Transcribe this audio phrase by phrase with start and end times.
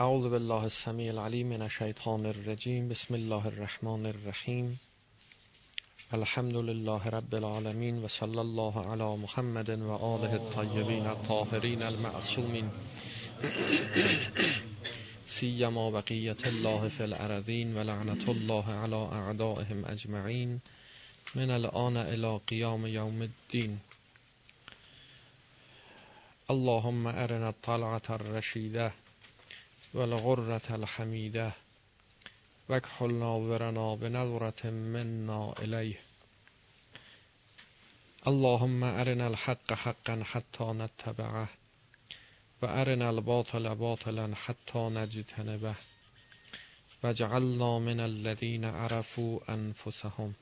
[0.00, 2.88] اعوذ بالله السمیع العلیم من الشیطان الرجیم.
[2.88, 4.80] بسم الله الرحمن الرحیم.
[6.12, 12.70] الحمد لله رب العالمین و صلی الله علی محمد و آله الطیبین الطاهرین المعصومین.
[15.26, 20.60] سیما بقیت الله فی الارضین و لعنت الله علی اعدائهم اجمعین.
[21.34, 23.76] من الان الى قیام یوم الدین.
[26.48, 28.92] اللهم ارنا الطلعة الرشیده.
[29.94, 31.52] والغرة الحمیده
[32.68, 36.00] وکحل ناظرنا بنظرة منا الیه
[38.26, 41.48] اللهم أرنا الحق حقا حتى نتبعه
[42.62, 45.74] و ارنا الباطل باطلا حتى نجتنبه.
[47.04, 50.32] وجعلنا من الذين عرفوا أنفسهم.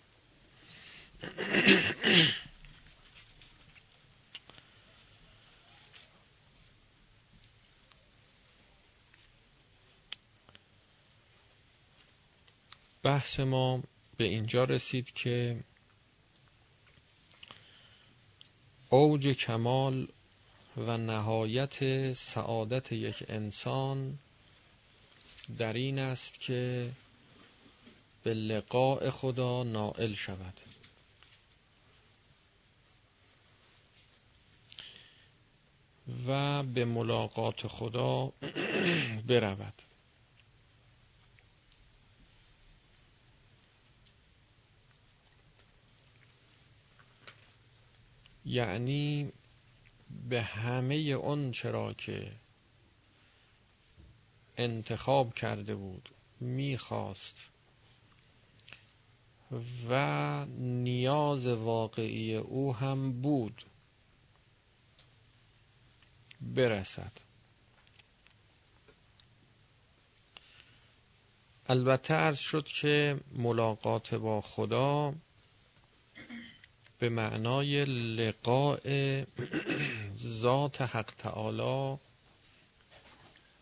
[13.09, 13.82] بحث ما
[14.16, 15.64] به اینجا رسید که
[18.88, 20.09] اوج کمال
[20.76, 24.18] و نهایت سعادت یک انسان
[25.59, 26.90] در این است که
[28.23, 30.60] به لقاء خدا نائل شود.
[36.26, 38.32] و به ملاقات خدا
[39.29, 39.88] برود.
[48.49, 49.32] یعنی
[50.29, 52.32] به همه اون چرا که
[54.57, 56.09] انتخاب کرده بود
[56.41, 57.37] می‌خواست.
[59.88, 63.65] و نیاز واقعی او هم بود
[66.41, 67.12] برسد.
[71.66, 75.15] البته عرض شد که ملاقات با خدا
[76.98, 79.25] به معنای لقاء
[80.26, 81.98] ذات حق تعالی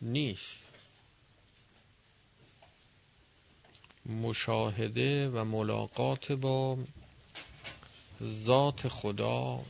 [0.00, 0.58] نیست.
[4.06, 6.78] مشاهده و ملاقات با
[8.22, 9.64] ذات خدا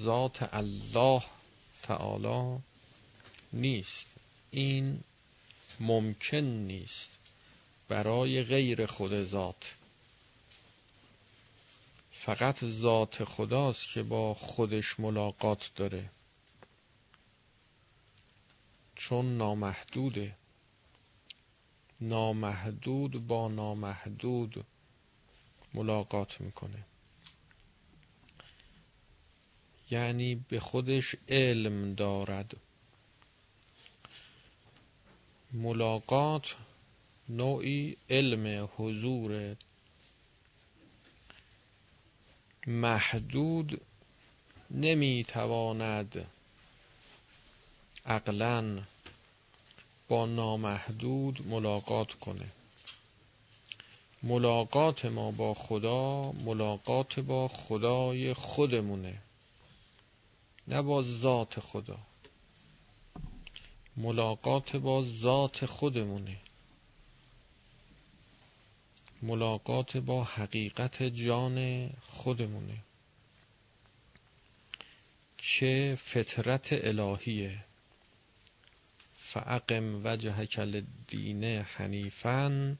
[0.00, 1.22] ذات الله
[1.82, 2.58] تعالی
[3.52, 4.06] نیست.
[4.50, 5.00] این
[5.80, 7.10] ممکن نیست
[7.88, 9.74] برای غیر خود ذات.
[12.26, 16.10] فقط ذات خداست که با خودش ملاقات داره.
[18.94, 20.34] چون نامحدوده.
[22.00, 24.64] نامحدود با نامحدود
[25.74, 26.84] ملاقات می‌کنه.
[29.90, 32.56] یعنی به خودش علم دارد.
[35.52, 36.56] ملاقات
[37.28, 39.56] نوعی علم حضور
[42.66, 43.80] محدود
[44.70, 46.26] نمی‌تواند
[48.06, 48.82] عقلا
[50.08, 52.46] با نامحدود ملاقات کنه.
[54.22, 59.18] ملاقات ما با خدا ملاقات با خدای خودمونه.
[60.68, 61.98] نه با ذات خدا.
[63.96, 66.36] ملاقات با ذات خودمونه.
[69.22, 72.76] ملاقات با حقیقت جان خودمونه
[75.38, 77.64] که فطرت الهیه.
[79.18, 82.76] فعقم وجهک للدین حنیفا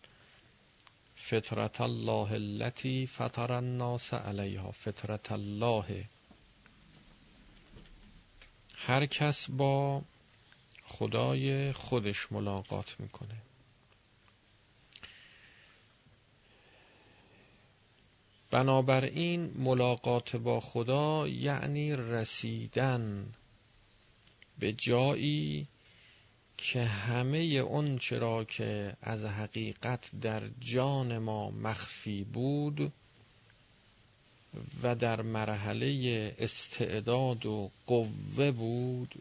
[1.17, 6.05] فطرت الله التي فطر الناس علیها فطرت الله.
[8.77, 10.03] هر کس با
[10.85, 13.37] خدای خودش ملاقات می‌کنه.
[18.51, 23.33] بنابراین ملاقات با خدا یعنی رسیدن
[24.59, 25.67] به جایی
[26.57, 32.93] که همه اون چرا که از حقیقت در جان ما مخفی بود
[34.83, 39.15] و در مرحله استعداد و قوه بود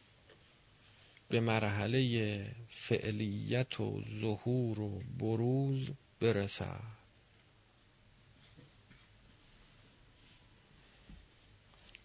[1.30, 5.88] به مرحله فعلیت و ظهور و بروز
[6.20, 7.05] برسد.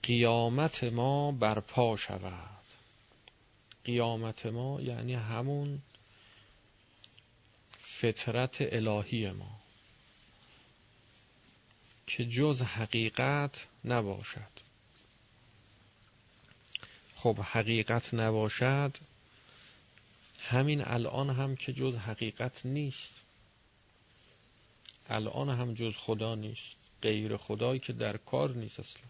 [0.02, 2.60] قیامت ما برپا شود.
[3.84, 5.82] قیامت ما یعنی همون
[7.78, 9.60] فطرت الهی ما
[12.06, 14.60] که جز حقیقت نباشد.
[17.14, 18.96] خب حقیقت نباشد
[20.38, 23.10] همین الان هم که جز حقیقت نیست.
[25.08, 26.76] الان هم جز خدا نیست.
[27.02, 29.02] غیر خدایی که در کار نیست اصلا.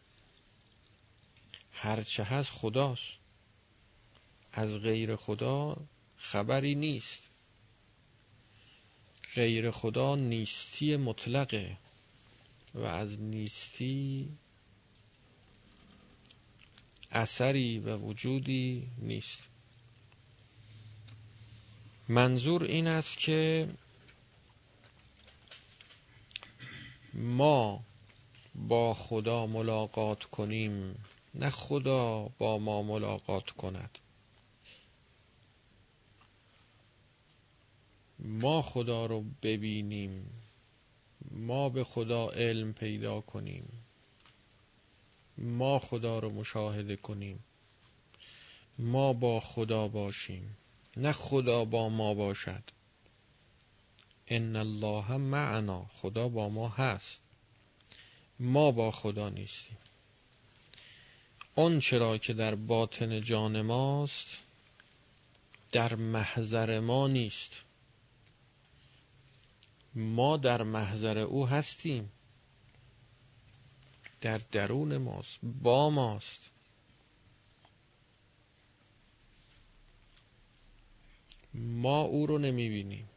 [1.83, 3.13] هرچه هست خداست.
[4.53, 5.77] از غیر خدا
[6.17, 7.31] خبری نیست.
[9.35, 11.77] غیر خدا نیستی مطلقه
[12.75, 14.29] و از نیستی
[17.11, 19.49] اثری و وجودی نیست.
[22.09, 23.69] منظور این است که
[27.15, 27.85] ما
[28.55, 31.05] با خدا ملاقات کنیم.
[31.35, 33.99] نه خدا با ما ملاقات کند.
[38.19, 40.31] ما خدا رو ببینیم
[41.31, 43.69] ما به خدا علم پیدا کنیم
[45.39, 47.45] ما خدا رو مشاهده کنیم
[48.79, 50.57] ما با خدا باشیم
[50.97, 52.63] نه خدا با ما باشد.
[54.29, 57.21] ان الله معنا خدا با ما هست
[58.41, 59.77] ما با خدا نیستیم.
[61.57, 64.27] آن چرا که در باطن جان ماست
[65.73, 67.53] در محضر ما نیست.
[69.95, 72.13] ما در محضر او هستیم
[74.21, 76.51] در درون ماست با ماست.
[81.55, 83.09] ما او رو نمی‌بینیم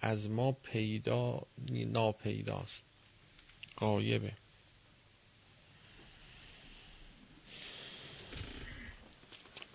[0.00, 2.82] از ما پیدا ناپیداست.
[3.76, 4.32] قایبه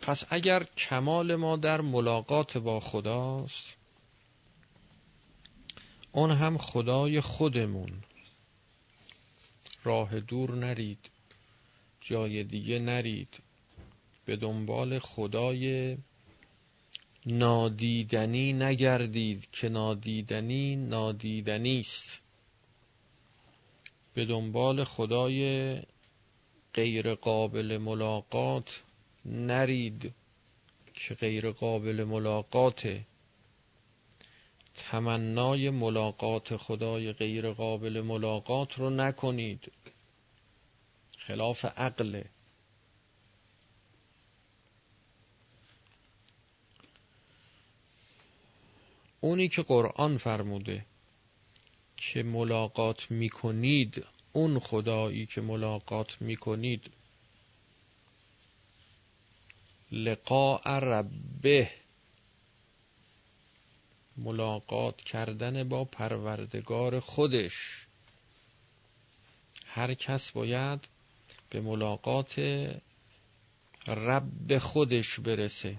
[0.01, 3.77] پس اگر کمال ما در ملاقات با خداست
[6.11, 8.03] اون هم خدای خودمون.
[9.83, 11.09] راه دور نرید
[12.01, 13.39] جای دیگه نرید.
[14.25, 15.97] به دنبال خدای
[17.25, 22.19] نادیدنی نگردید که نادیدنی نادیدنی است.
[24.13, 25.75] به دنبال خدای
[26.73, 28.83] غیر قابل ملاقات
[29.29, 30.13] نرید
[30.93, 33.05] که غیر قابل ملاقاته
[34.75, 39.71] تمنای ملاقات خدای غیر قابل ملاقات رو نکنید.
[41.17, 42.25] خلاف عقله
[49.21, 50.85] اونی که قرآن فرموده
[51.97, 56.91] که ملاقات می‌کنید اون خدایی که ملاقات می‌کنید
[59.91, 61.71] لقاء ربه.
[64.17, 67.85] ملاقات کردن با پروردگار خودش.
[69.65, 70.87] هر کس باید
[71.49, 72.39] به ملاقات
[73.87, 75.77] رب خودش برسه.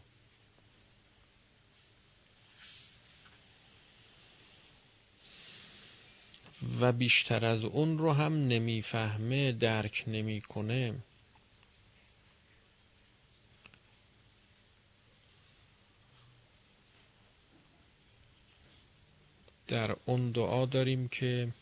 [6.80, 10.94] و بیشتر از اون رو هم نمی‌فهمه درک نمی‌کنه.
[19.70, 21.52] در اون دعا داریم که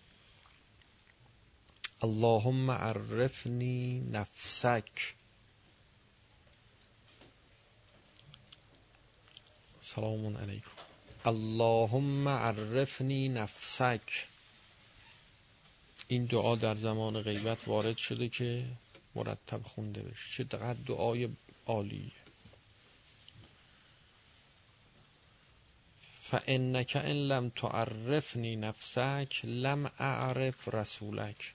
[2.02, 5.14] اللهم عرفنی نفسک.
[9.81, 10.70] سلام علیکم.
[11.24, 14.27] اللهم عرفنی نفسک.
[16.08, 18.65] این دعا در زمان غیبت وارد شده که
[19.15, 20.36] مرتب خونده بشه.
[20.36, 21.29] چه دقیق دعای
[21.67, 22.28] عالیه.
[26.31, 31.55] فإنك إن لم تعرفني نفسك لم أعرف رسولك.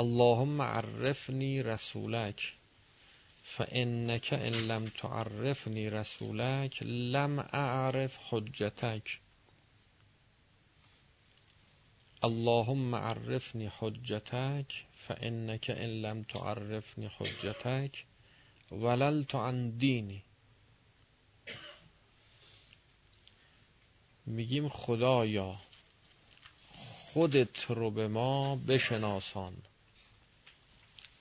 [0.00, 2.40] اللهم عرفني رسولك.
[3.42, 9.20] فإنك إن لم تعرفني رسولك لم أعرف حجتك.
[12.24, 14.72] اللهم عرفني حجتك.
[14.96, 18.04] فإنك إن لم تعرفني حجتك.
[18.70, 20.33] وللت عن ديني.
[24.26, 25.60] میگیم خدایا
[26.72, 29.56] خودت رو به ما بشناسان.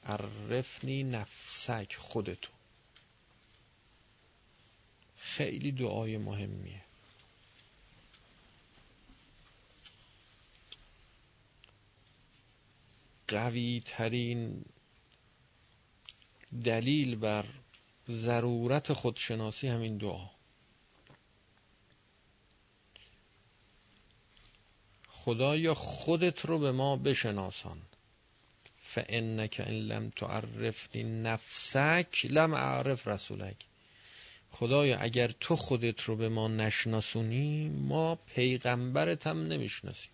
[0.06, 2.52] عرفنی نفسک خودتو.
[5.18, 6.82] خیلی دعای مهمیه.
[13.28, 14.66] قوی ترین
[16.66, 17.46] دلیل بر
[18.10, 20.33] ضرورت خودشناسی همین دعا.
[25.26, 27.82] خدایا خودت رو به ما بشناسان.
[28.82, 33.56] فانک ان لم تعرفنی نفسک لم اعرف رسولک.
[34.52, 40.12] خدایا اگر تو خودت رو به ما نشناسونی ما پیغمبرت هم نمی‌شناسیم.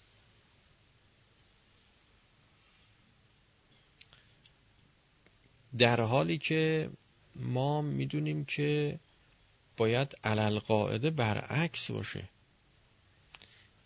[5.77, 6.89] در حالی که
[7.35, 8.99] ما می‌دونیم که
[9.77, 12.29] باید علل قاعده برعکس باشه.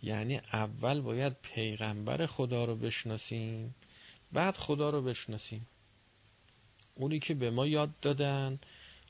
[0.04, 3.76] یعنی اول باید پیغمبر خدا رو بشناسیم
[4.32, 5.68] بعد خدا رو بشناسیم.
[6.96, 8.60] اونی که به ما یاد دادن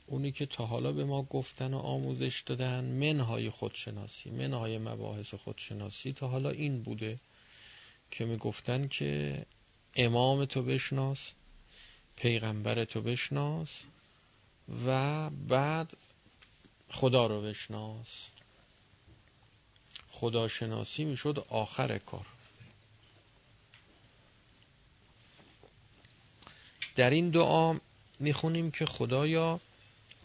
[0.06, 6.12] اونی که تا حالا به ما گفتن و آموزش دادن منهای خودشناسی منهای مباحث خودشناسی
[6.12, 7.18] تا حالا این بوده
[8.10, 9.42] که می گفتن که
[9.96, 11.30] امام تو بشناس
[12.16, 13.68] پیغمبر تو بشناس
[14.86, 15.96] و بعد
[16.90, 18.33] خدا رو بشناس.
[20.24, 22.26] خداشناسی می‌شد آخر کار.
[26.96, 27.78] در این دعا
[28.18, 29.60] می‌خونیم که خدایا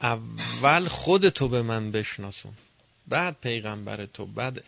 [0.01, 2.53] اول خودتو به من بشناسون.
[3.07, 4.63] بعد پیغمبر تو بعد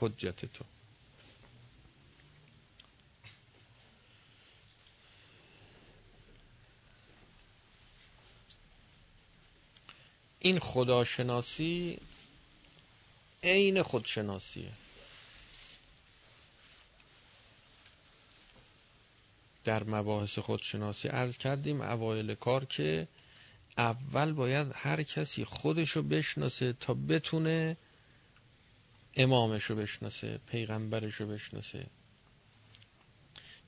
[0.00, 0.64] حجت تو.
[10.38, 11.98] این خداشناسی
[13.42, 14.72] عین خودشناسیه.
[19.64, 23.08] در مباحث خودشناسی عرض کردیم اوایل کار که
[23.78, 27.76] اول باید هر کسی خودشو بشناسه تا بتونه
[29.16, 31.86] امامشو بشناسه پیغمبرشو بشناسه.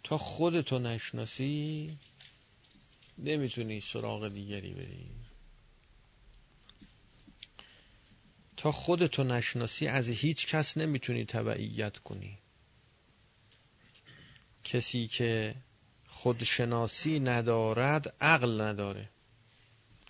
[0.05, 1.97] تا خودتو نشناسی
[3.19, 5.07] نمی‌تونی سراغ دیگری بری.
[8.61, 12.39] تا خودتو نشناسی از هیچ کس نمی‌تونی تبعیت کنی.
[14.65, 15.55] کسی که
[16.09, 19.09] خودشناسی ندارد عقل نداره.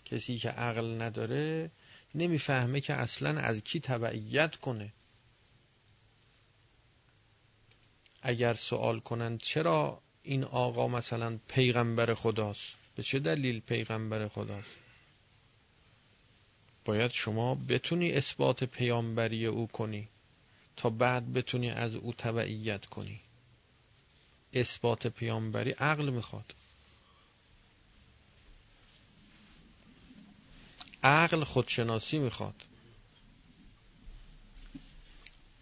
[0.05, 1.71] کسی که عقل نداره
[2.15, 4.93] نمی‌فهمه که اصلا از کی تبعیت کنه.
[8.23, 14.90] اگر سوال کنند چرا این آقا مثلا پیغمبر خداست؟ به چه دلیل پیغمبر خداست؟
[16.85, 20.09] باید شما بتونی اثبات پیامبری او کنی
[20.77, 23.21] تا بعد بتونی از او تبعیت کنی.
[24.53, 26.55] اثبات پیامبری عقل می‌خواد.
[31.03, 32.55] عقل خودشناسی می‌خواد.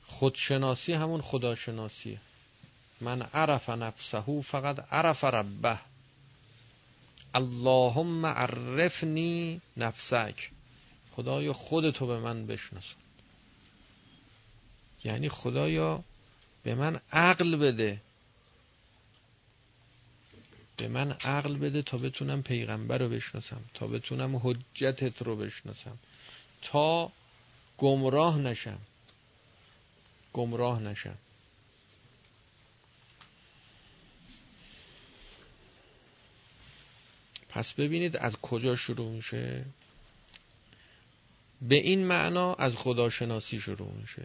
[0.07, 2.21] خودشناسی همون خداشناسیه.
[3.01, 5.79] من عرف نفسه فقط عرف ربه.
[7.35, 10.51] اللهم عرفنی نفسک.
[11.19, 13.01] خدایا خودتو به من بشناسون
[15.05, 16.05] یعنی خدایا
[16.63, 18.01] به من عقل بده.
[20.77, 25.99] به من عقل بده تا بتونم پیغمبر رو بشناسم تا بتونم حجتت رو بشناسم
[26.63, 27.13] تا
[27.79, 28.79] گمراه نشم.
[30.33, 31.19] گمراه نشم.
[37.49, 39.65] پس ببینید از کجا شروع میشه؟
[41.63, 44.23] به این معنا از خداشناسی شروع میشه.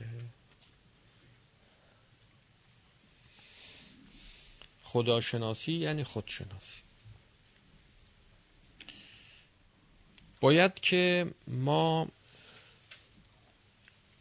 [4.84, 6.82] خداشناسی یعنی خودشناسی.
[10.42, 12.08] باید که ما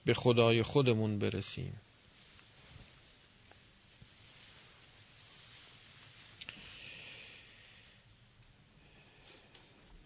[0.04, 1.80] به خدای خودمون برسیم.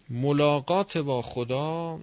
[0.09, 1.99] ملاقات با خدا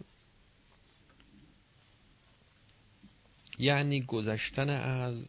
[3.58, 5.24] یعنی گذشتن از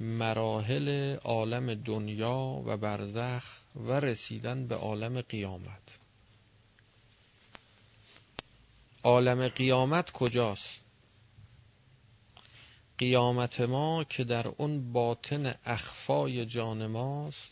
[0.00, 3.44] مراحل عالم دنیا و برزخ
[3.76, 5.98] و رسیدن به عالم قیامت.
[9.02, 10.80] عالم قیامت کجاست؟
[12.98, 17.50] قیامت ما که در اون باطن اخفای جان ماست.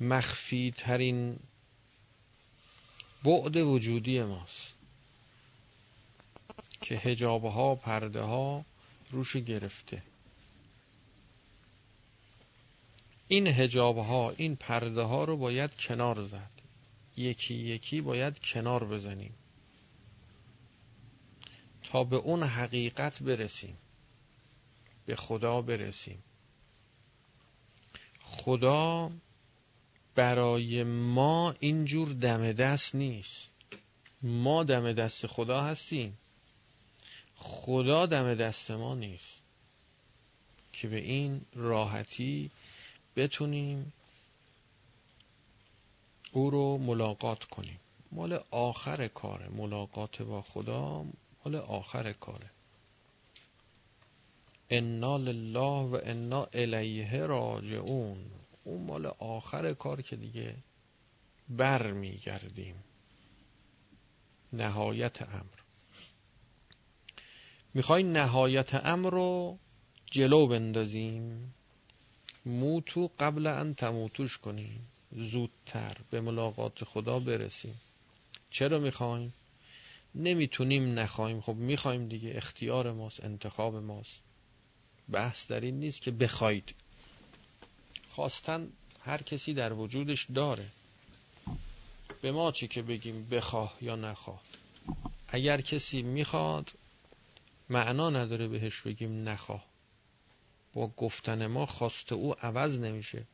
[0.00, 1.38] مخفی ترین
[3.24, 4.81] بعد وجودی ماست.
[6.82, 8.64] که هجابها پرده ها
[9.10, 10.02] روش گرفته.
[13.28, 16.50] این هجاب ها این پرده ها رو باید کنار زد.
[17.16, 19.34] یکی یکی باید کنار بزنیم.
[21.82, 23.78] تا به اون حقیقت برسیم.
[25.06, 26.22] به خدا برسیم.
[28.20, 29.10] خدا
[30.14, 33.50] برای ما اینجور دم دست نیست.
[34.22, 36.18] ما دم دست خدا هستیم.
[37.42, 39.42] خدا دم دست ما نیست
[40.72, 42.50] که به این راحتی
[43.16, 43.92] بتونیم
[46.32, 47.80] او رو ملاقات کنیم.
[48.12, 49.48] مال آخر کاره.
[49.48, 51.06] ملاقات با خدا
[51.44, 52.50] مال آخر کاره.
[54.70, 58.30] انا لله و انا الیه راجعون.
[58.64, 60.56] اون مال آخر کار که دیگه
[61.48, 62.84] بر میگردیم
[64.52, 65.61] نهایت امر.
[67.74, 69.58] می‌خوای نهایت امر رو
[70.10, 71.54] جلو بندازیم.
[72.46, 74.86] موتو قبل ان تموتوش کنیم.
[75.12, 77.80] زودتر به ملاقات خدا برسیم.
[78.50, 79.34] چرا می‌خوایم؟
[80.14, 82.32] نمی‌تونیم نخواهیم خب می‌خوایم دیگه.
[82.34, 84.20] اختیار ماست انتخاب ماست.
[85.12, 86.74] بحث در این نیست که بخواید.
[88.10, 88.68] خواستن
[89.04, 90.66] هر کسی در وجودش داره.
[92.22, 94.40] به ما چی که بگیم بخواه یا نخواه.
[95.28, 96.72] اگر کسی می‌خواد
[97.72, 99.64] معنا نداره بهش بگیم نخواه.
[100.72, 103.24] با گفتن ما خواست او عوض نمیشه.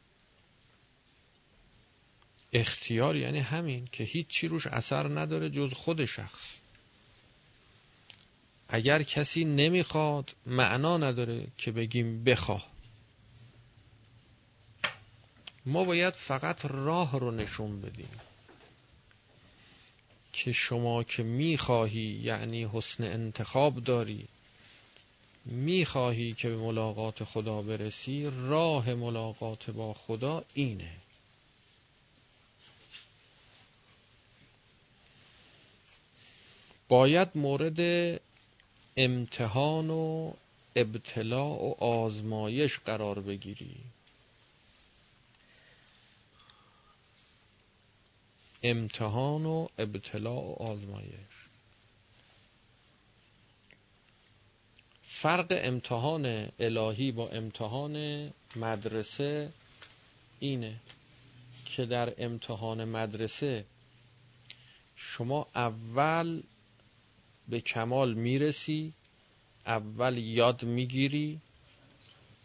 [2.52, 6.56] اختیار یعنی همین که هیچ چی روش اثر نداره جز خود شخص.
[8.68, 12.70] اگر کسی نمی‌خواد معنا نداره که بگیم بخواه.
[15.66, 18.08] ما باید فقط راه رو نشون بدیم.
[20.32, 24.28] که شما که می‌خواهی یعنی حسن انتخاب داری
[25.44, 30.90] می‌خواهی که به ملاقات خدا برسی راه ملاقات با خدا اینه.
[36.88, 38.20] باید مورد
[38.96, 40.32] امتحان و
[40.76, 43.76] ابتلاع و آزمایش قرار بگیری.
[48.62, 51.38] امتحان و ابتلاع و آزمایش.
[55.02, 59.52] فرق امتحان الهی با امتحان مدرسه
[60.40, 60.80] اینه
[61.64, 63.64] که در امتحان مدرسه
[64.96, 66.42] شما اول
[67.48, 68.92] به کمال می‌رسی
[69.66, 71.40] اول یاد می‌گیری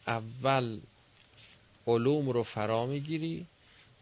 [0.07, 0.79] اول
[1.87, 3.45] علوم رو فرا می‌گیری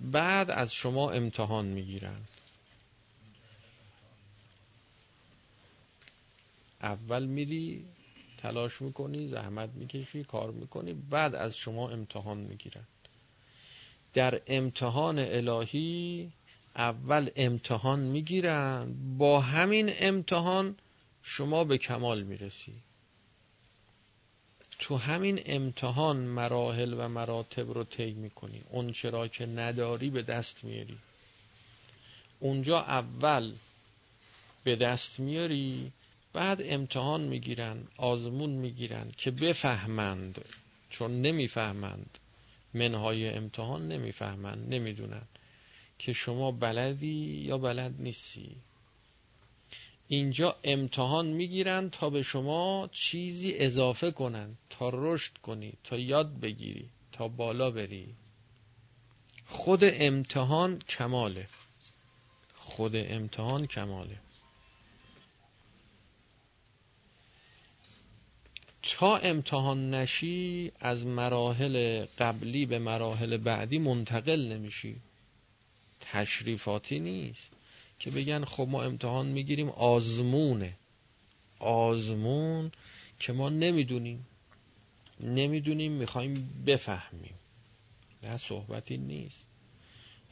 [0.01, 2.21] بعد از شما امتحان می‌گیرن.
[6.81, 7.85] اول میری
[8.37, 12.83] تلاش می‌کنی زحمت می‌کشی کار می‌کنی بعد از شما امتحان می‌گیرن.
[14.13, 16.31] در امتحان الهی
[16.75, 20.75] اول امتحان می‌گیرن با همین امتحان
[21.23, 22.73] شما به کمال می‌رسی.
[24.81, 28.61] تو همین امتحان مراحل و مراتب رو طی می‌کنی.
[28.69, 30.97] اون چرا که نداری به دست میاری.
[32.39, 33.53] اونجا اول
[34.63, 35.91] به دست میاری
[36.33, 40.45] بعد امتحان می‌گیرن آزمون می‌گیرن که بفهمند.
[40.89, 42.17] چون نمی‌فهمند.
[42.73, 45.21] منهای امتحان نمی‌فهمند نمی‌دونن
[45.99, 48.55] که شما بلدی یا بلد نیستی.
[50.11, 54.57] اینجا امتحان می‌گیرن تا به شما چیزی اضافه کنن.
[54.69, 58.07] تا رشد کنی تا یاد بگیری تا بالا بری.
[59.45, 61.47] خود امتحان کماله.
[62.55, 64.17] خود امتحان کماله.
[68.83, 74.95] تا امتحان نشی از مراحل قبلی به مراحل بعدی منتقل نمیشی.
[75.99, 77.60] تشریفاتی نیست.
[78.01, 80.73] که بگن خب ما امتحان می‌گیریم آزمونه.
[81.59, 82.71] آزمون
[83.19, 84.27] که ما نمی‌دونیم.
[85.19, 87.33] نمی‌دونیم می‌خوایم بفهمیم.
[88.23, 89.45] نه صحبتی نیست.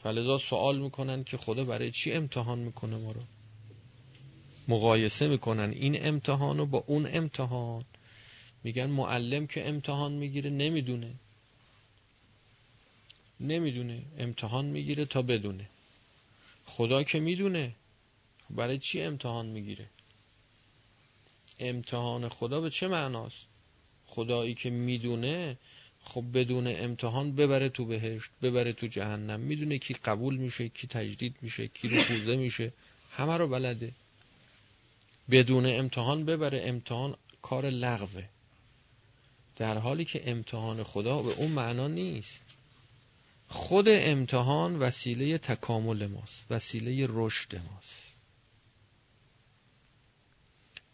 [0.02, 3.20] فلذا سوال می‌کنن که خدا برای چی امتحان می‌کنه ما رو؟
[4.68, 7.84] مقایسه می‌کنن این امتحان رو با اون امتحان.
[8.64, 11.14] میگن معلم که امتحان می‌گیره نمی‌دونه.
[13.40, 15.68] نمی‌دونه امتحان می‌گیره تا بدونه.
[16.70, 17.72] خدا که می‌دونه.
[18.50, 19.86] برای چی امتحان می‌گیره؟
[21.58, 23.46] امتحان خدا به چه معناست؟
[24.06, 25.56] خدایی که می‌دونه
[26.04, 29.40] خب بدون امتحان ببره تو بهشت ببره تو جهنم.
[29.40, 32.72] می‌دونه کی قبول میشه کی تجدید میشه کی رفوزه میشه.
[33.10, 33.92] همه رو بلده.
[35.30, 36.62] بدون امتحان ببره.
[36.64, 38.24] امتحان کار لغوه.
[39.56, 42.40] در حالی که امتحان خدا به اون معنا نیست.
[43.52, 48.16] خود امتحان وسیله تکامل ماست وسیله رشد ماست.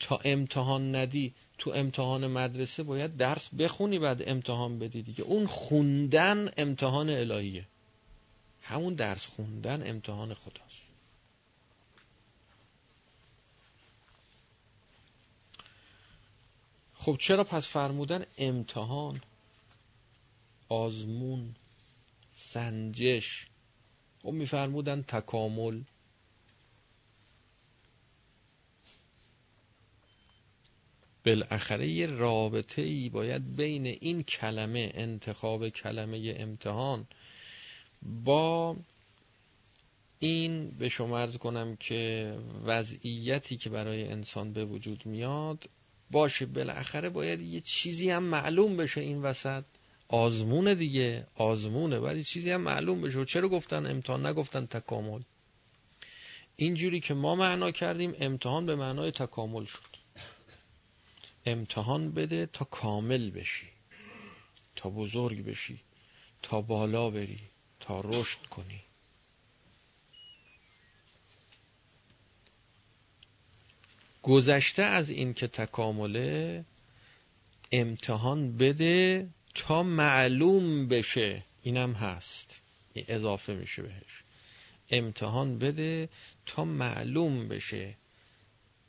[0.00, 5.24] تا امتحان ندی تو امتحان مدرسه باید درس بخونی بعد امتحان بدی دیگه.
[5.24, 7.66] اون خوندن امتحان الهیه.
[8.62, 10.86] همون درس خوندن امتحان خداست.
[16.94, 19.20] خب چرا پس فرمودن امتحان
[20.68, 21.54] آزمون؟
[22.52, 23.46] سنجش.
[24.22, 25.80] خب میفرمودن تکامل.
[31.24, 37.06] بالاخره یه رابطه ای باید بین این کلمه انتخاب کلمه امتحان
[38.02, 38.76] با
[40.18, 42.32] این به شما ارز کنم که
[42.64, 45.68] وضعیتی که برای انسان به وجود میاد
[46.10, 49.64] باشه بالاخره باید یه چیزی هم معلوم بشه این وسط.
[50.08, 51.98] آزمونه دیگه آزمونه.
[51.98, 53.24] باید چیزی هم معلوم بشه.
[53.24, 55.20] چرا گفتن امتحان؟ نگفتن تکامل.
[56.56, 59.96] اینجوری که ما معنا کردیم امتحان به معنای تکامل شد.
[61.46, 63.66] امتحان بده تا کامل بشی.
[64.76, 65.80] تا بزرگ بشی.
[66.42, 67.40] تا بالا بری.
[67.80, 68.82] تا رشد کنی.
[74.22, 76.64] گذشته از این که تکامله
[77.72, 82.62] امتحان بده تا معلوم بشه اینم هست.
[82.96, 84.22] اضافه میشه بهش.
[84.90, 86.08] امتحان بده
[86.46, 87.96] تا معلوم بشه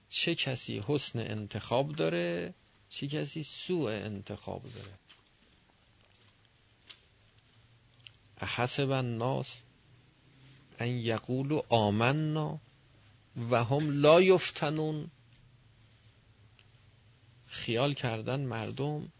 [0.10, 2.54] چه کسی حسن انتخاب داره
[2.90, 4.94] چه کسی سوء انتخاب داره.
[8.42, 9.62] حسب الناس
[10.80, 12.60] ان یقولوا آمنا
[13.52, 15.12] و هم لا یفتنون.
[17.48, 19.12] خیال کردن مردم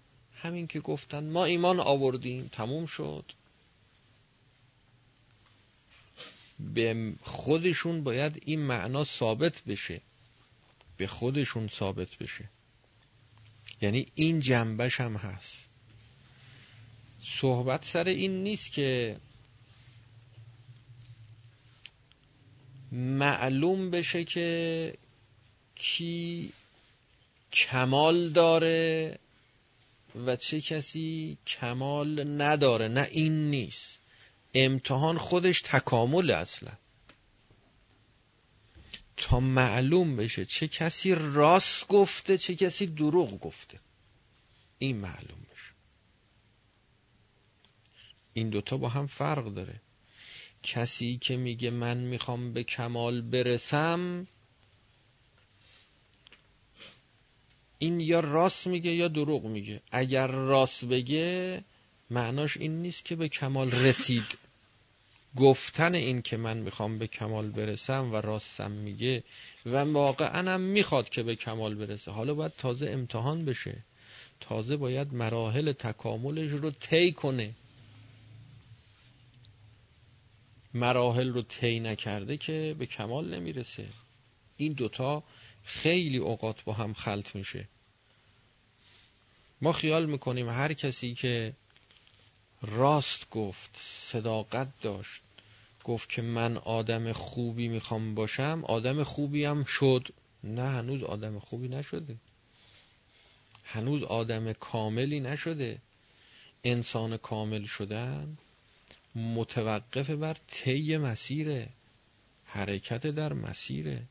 [0.42, 3.32] همین که گفتن ما ایمان آوردیم تموم شد.
[6.60, 10.02] به خودشون باید این معنا ثابت بشه.
[10.98, 12.50] به خودشون ثابت بشه.
[13.82, 15.68] یعنی این جنبش هم هست.
[17.24, 19.18] صحبت سر این نیست که
[22.92, 24.94] معلوم بشه که
[25.76, 26.52] کی
[27.52, 29.20] کمال داره
[30.26, 34.02] و چه کسی کمال نداره نه این نیست.
[34.54, 36.72] امتحان خودش تکامل اصلا.
[39.18, 43.80] تا معلوم بشه چه کسی راست گفته چه کسی دروغ گفته.
[44.80, 45.72] این معلوم بشه.
[48.34, 49.82] این دوتا با هم فرق داره.
[50.64, 54.28] کسی که میگه من می‌خوام به کمال برسم
[57.80, 59.82] این یا راست میگه یا دروغ میگه.
[59.92, 61.64] اگر راست بگه
[62.10, 64.38] معناش این نیست که به کمال رسید.
[65.36, 69.24] گفتن این که من می‌خوام به کمال برسم و راستم میگه
[69.66, 72.12] و واقعا هم می‌خواد که به کمال برسه.
[72.12, 73.76] حالا باید تازه امتحان بشه.
[74.40, 77.54] تازه باید مراحل تکاملش رو طی کنه.
[80.74, 83.86] مراحل رو طی نکرده که به کمال نمی‌رسه.
[84.58, 85.24] این دوتا
[85.68, 87.68] خیلی اوقات با هم خلط میشه.
[89.62, 91.54] ما خیال می‌کنیم هر کسی که
[92.62, 95.22] راست گفت صداقت داشت
[95.84, 100.08] گفت که من آدم خوبی می‌خوام باشم آدم خوبی هم شد.
[100.44, 102.16] نه هنوز آدم خوبی نشده.
[103.64, 105.82] هنوز آدم کاملی نشده.
[106.64, 108.38] انسان کامل شدن
[109.16, 111.70] متوقف بر طی مسیره.
[112.46, 114.04] حرکت در مسیره.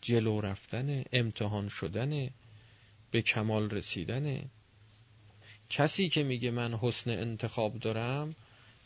[0.00, 2.30] جلو رفتن امتحان شدن
[3.10, 4.44] به کمال رسیدن.
[5.70, 8.34] کسی که میگه من حسن انتخاب دارم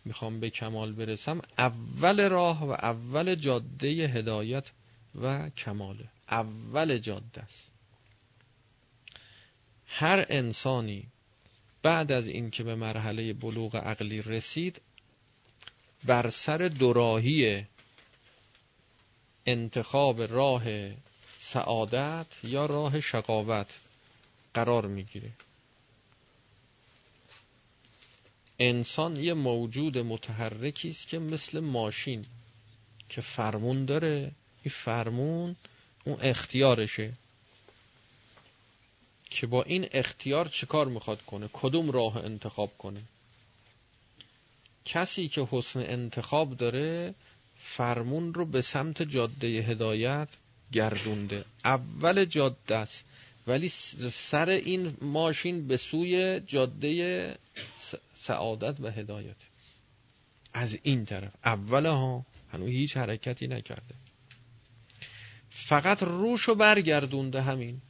[0.04, 4.70] می‌خوام به کمال برسم اول راه و اول جاده هدایت
[5.14, 7.70] و کماله اول جاده است.
[9.86, 11.06] هر انسانی
[11.82, 14.80] بعد از اینکه به مرحله بلوغ عقلی رسید
[16.04, 17.66] بر سر دوراهی
[19.46, 20.64] انتخاب راه
[21.40, 23.78] سعادت یا راه شقاوت
[24.54, 25.30] قرار می‌گیره.
[28.58, 32.26] انسان یه موجود متحرکی است که مثل ماشین
[33.08, 35.56] که فرمون داره این فرمون
[36.04, 37.12] اون اختیارشه
[39.30, 43.02] که با این اختیار چیکار می‌خواد کنه؟ کدوم راه انتخاب کنه؟
[44.84, 47.14] کسی که حسن انتخاب داره
[47.64, 50.28] فرمون رو به سمت جاده هدایت
[50.72, 51.44] گردونده.
[51.64, 53.04] اول جاده است.
[53.46, 57.36] ولی سر این ماشین به سوی جاده
[58.14, 59.36] سعادت و هدایت.
[60.54, 61.32] از این طرف.
[61.44, 63.94] اول ها هنوز هیچ حرکتی نکرده.
[65.50, 67.80] فقط روشو برگردونده همین.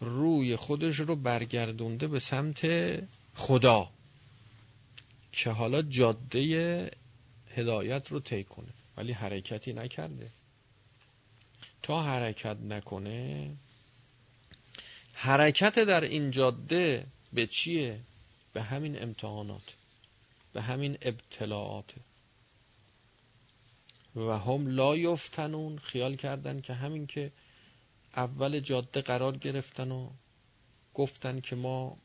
[0.00, 2.66] روی خودش رو برگردونده به سمت
[3.34, 3.90] خدا.
[5.32, 6.90] که حالا جاده
[7.54, 10.30] هدایت رو طی کنه ولی حرکتی نکرده
[11.82, 13.50] تا حرکت نکنه
[15.12, 18.00] حرکت در این جاده به چیه؟
[18.52, 19.76] به همین امتحانات
[20.52, 21.94] به همین ابتلاعات
[24.16, 27.32] و هم لا یفتنون خیال کردن که همین که
[28.16, 30.10] اول جاده قرار گرفتن و
[30.94, 31.98] گفتن که ما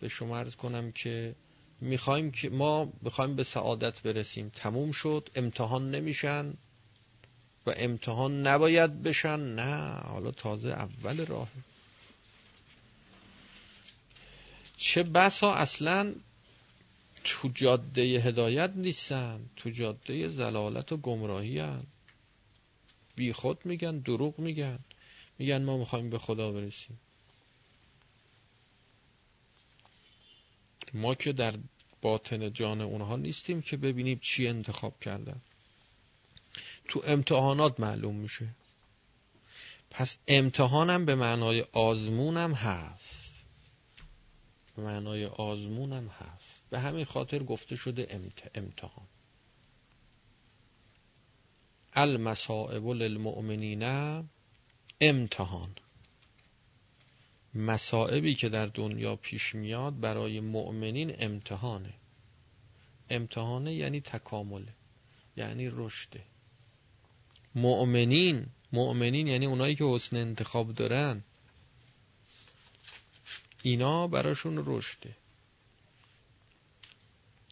[0.00, 1.34] به شما عرض کنم که
[1.84, 4.48] می‌خوایم که ما بخوایم به سعادت برسیم.
[4.48, 6.54] تموم شد امتحان نمیشن
[7.66, 9.40] و امتحان نباید بشن.
[9.40, 11.48] نه حالا تازه اول راه.
[14.76, 16.14] چه بسا اصلا
[17.24, 21.82] تو جاده هدایت نیستن تو جاده زلالت و گمراهی هن.
[23.16, 24.78] بی خود میگن دروغ میگن.
[25.38, 27.00] میگن ما می‌خوایم به خدا برسیم.
[30.94, 31.54] ما که در
[32.04, 35.40] باطن جان اونها نیستیم که ببینیم چی انتخاب کردن.
[36.88, 38.48] تو امتحانات معلوم میشه.
[39.90, 43.44] پس امتحانم به معنای آزمونم هست.
[44.76, 46.62] به معنای آزمونم هست.
[46.70, 48.20] به همین خاطر گفته شده
[48.54, 49.06] امتحان.
[51.94, 53.82] المصائب للمؤمنین
[55.00, 55.74] امتحان.
[57.54, 61.94] مسائبی که در دنیا پیش میاد برای مؤمنین امتحانه.
[63.10, 64.72] امتحانه یعنی تکامله
[65.36, 66.24] یعنی رشده
[67.54, 71.24] مؤمنین مؤمنین یعنی اونایی که حسن انتخاب دارن.
[73.62, 75.16] اینا براشون رشده.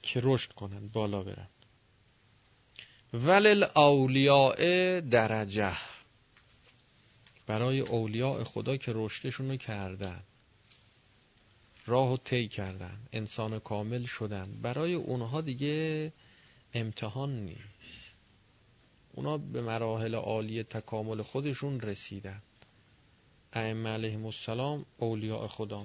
[0.02, 1.48] که رشد کنن بالا برن.
[3.12, 4.56] ولل اولیاء
[5.00, 5.76] درجه.
[7.52, 10.22] برای اولیاء خدا که رشدشون رو کردن.
[11.86, 12.98] راه و طی کردن.
[13.12, 14.58] انسان کامل شدن.
[14.62, 16.12] برای اونها دیگه
[16.74, 18.14] امتحان نیست.
[19.12, 22.42] اونا به مراحل عالی تکامل خودشون رسیدن.
[23.52, 25.84] ائمه علیهم السلام اولیاء خدا.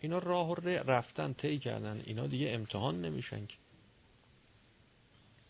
[0.00, 2.02] اینا راه رفتن طی کردن.
[2.06, 3.56] اینا دیگه امتحان نمیشن که.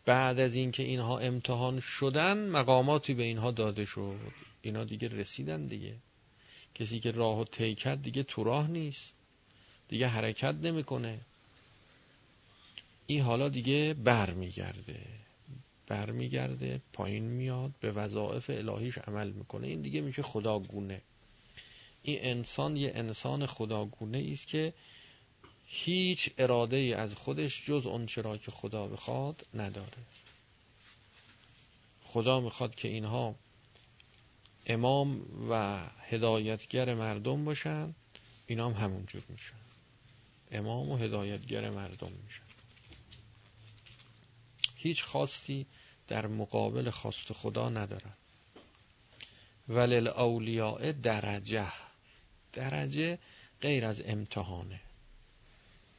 [0.04, 4.51] بعد از اینکه اینها امتحان شدن مقاماتی به اینها داده شد.
[4.62, 5.94] اینا دیگه رسیدن دیگه.
[6.74, 9.12] کسی که راه و طی کرد دیگه تو راه نیست.
[9.88, 11.20] دیگه حرکت نمی‌کنه.
[13.06, 15.00] این حالا دیگه بر میگرده
[15.86, 19.66] بر میگرده پایین میاد به وظایف الهیش عمل می‌کنه.
[19.66, 21.00] این دیگه میشه خداگونه.
[22.02, 24.72] این انسان یه انسان خداگونه است که
[25.66, 29.98] هیچ اراده ای از خودش جز اون چرا که خدا بخواد نداره.
[32.04, 33.34] خدا می‌خواد که اینها
[34.66, 37.94] امام و هدایتگر مردم باشن
[38.46, 39.54] اینا هم همونجور میشن.
[40.52, 42.42] امام و هدایتگر مردم میشن.
[44.76, 45.66] هیچ خواستی
[46.08, 48.12] در مقابل خواست خدا ندارن.
[49.68, 51.72] ولل اولیاء درجه.
[52.52, 53.18] درجه
[53.60, 54.80] غیر از امتحانه.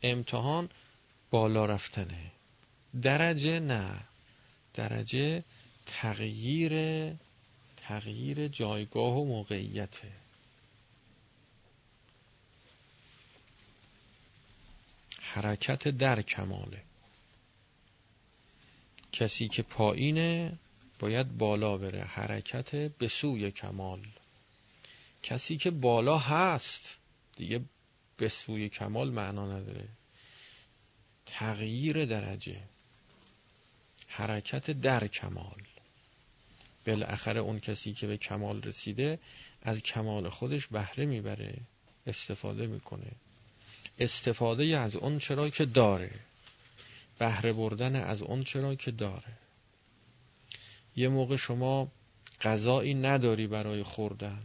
[0.04, 0.70] امتحان
[1.32, 2.32] بالا رفتنه.
[3.02, 4.00] درجه نه.
[4.74, 5.44] درجه
[5.86, 6.74] تغییر
[7.88, 10.12] تغییر جایگاه و موقعیته.
[15.22, 16.82] حرکت در کماله.
[19.12, 20.60] کسی که پایینه
[21.00, 22.04] باید بالا بره.
[22.04, 24.08] حرکت به سوی کمال.
[25.24, 27.00] کسی که بالا هست
[27.36, 27.62] دیگه
[28.18, 29.88] به سوی کمال معنا نداره.
[31.26, 32.64] تغییر درجه.
[34.08, 35.73] حرکت در کمال.
[36.86, 39.20] بالاخره اون کسی که به کمال رسیده
[39.62, 41.58] از کمال خودش بهره می‌بره
[42.08, 43.12] استفاده می‌کنه.
[44.00, 46.12] استفاده از اون چرا که داره.
[47.20, 49.38] بهره بردن از اون چرا که داره.
[50.96, 51.92] یه موقع شما
[52.42, 54.44] غذایی نداری برای خوردن.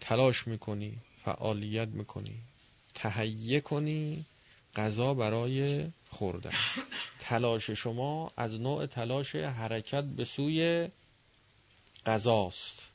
[0.00, 2.34] تلاش می‌کنی فعالیت می‌کنی.
[2.94, 4.26] تهیه کنی.
[4.76, 6.50] غذا برای خوردن
[7.20, 10.88] تلاش شما از نوع تلاش حرکت به سوی
[12.06, 12.88] غذاست.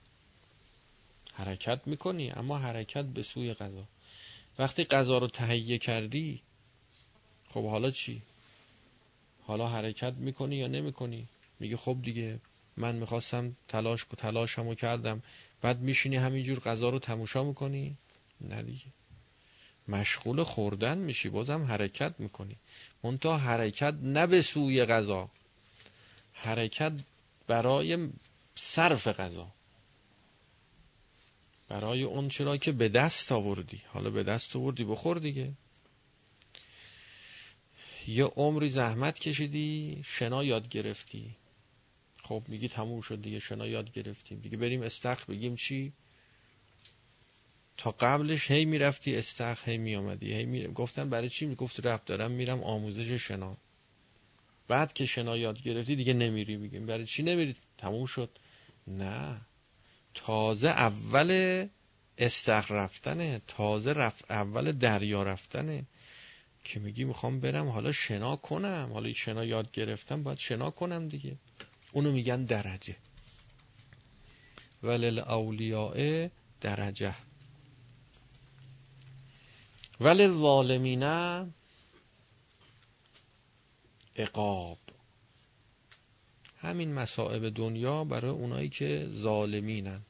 [1.34, 3.84] حرکت می‌کنی اما حرکت به سوی غذا.
[4.60, 6.42] وقتی غذا رو تهیه کردی
[7.50, 8.22] خب حالا چی؟
[9.44, 11.28] حالا حرکت می‌کنی یا نمی‌کنی؟
[11.60, 12.40] میگه خب دیگه
[12.78, 15.24] من می‌خواستم تلاش تلاشمو کردم.
[15.62, 17.98] بعد میشینی همینجور غذا رو تموشا می‌کنی؟
[18.42, 18.86] نه دیگه.
[19.90, 22.56] مشغول خوردن میشی بازم حرکت می‌کنی.
[23.04, 25.30] منتها حرکت نه به سوی غذا
[26.34, 26.92] حرکت
[27.48, 28.10] برای
[28.56, 29.48] صرف غذا.
[31.70, 33.82] برای اون چرا که به دست آوردی.
[33.88, 35.54] حالا به دست آوردی بخور دیگه.
[38.08, 41.36] یه عمری زحمت کشیدی شنا یاد گرفتی.
[42.24, 44.40] خب میگی تموم شد دیگه شنا یاد گرفتیم.
[44.40, 45.94] دیگه بریم استخر بگیم چی؟
[47.80, 50.62] تا قبلش هی می‌رفتی استخر هی میامدی هی می...
[50.62, 53.58] گفتن برای چی؟ می‌گفت رفت دارم میرم آموزش شنا.
[54.68, 58.30] بعد که شنا یاد گرفتی دیگه نمیری میگیم برای چی نمیری؟ تموم شد.
[58.88, 59.42] نه.
[60.14, 61.68] تازه اول
[62.18, 63.42] استخر رفتنه.
[63.48, 65.84] تازه رفت اول دریا رفتنه.
[66.64, 68.90] که میگی می‌خوام برم حالا شنا کنم.
[68.94, 71.36] حالا شنا یاد گرفتم باید شنا کنم دیگه.
[71.92, 72.96] اونو میگن درجه.
[74.84, 76.28] ولل اولیاء
[76.62, 77.29] درجه.
[80.00, 81.04] ولی ظالمین
[84.16, 84.78] اقاب
[86.58, 90.02] همین مصائب دنیا برای اونایی که ظالمینن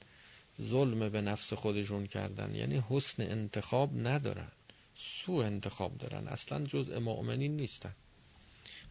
[0.61, 2.55] ظلم به نفس خودشون کردن.
[2.55, 4.51] یعنی حسن انتخاب ندارن.
[4.95, 6.27] سو انتخاب دارن.
[6.27, 7.95] اصلا جزء مؤمنین نیستن.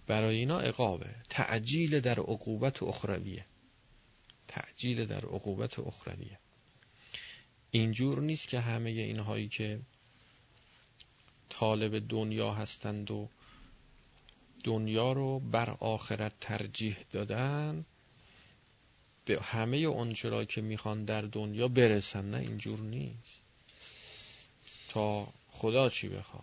[0.06, 3.44] برای اینا اقابه تعجیل در عقوبت اخرویه.
[4.48, 6.38] تعجیل در عقوبت اخرویه.
[7.70, 9.80] اینجور نیست که همه اینهایی که
[11.48, 13.28] طالب دنیا هستند و
[14.64, 17.84] دنیا رو بر آخرت ترجیح دادن
[19.24, 23.38] به همه اونچرا که می‌خوان در دنیا برسن نه اینجور نیست.
[24.88, 26.42] تا خدا چی بخواد.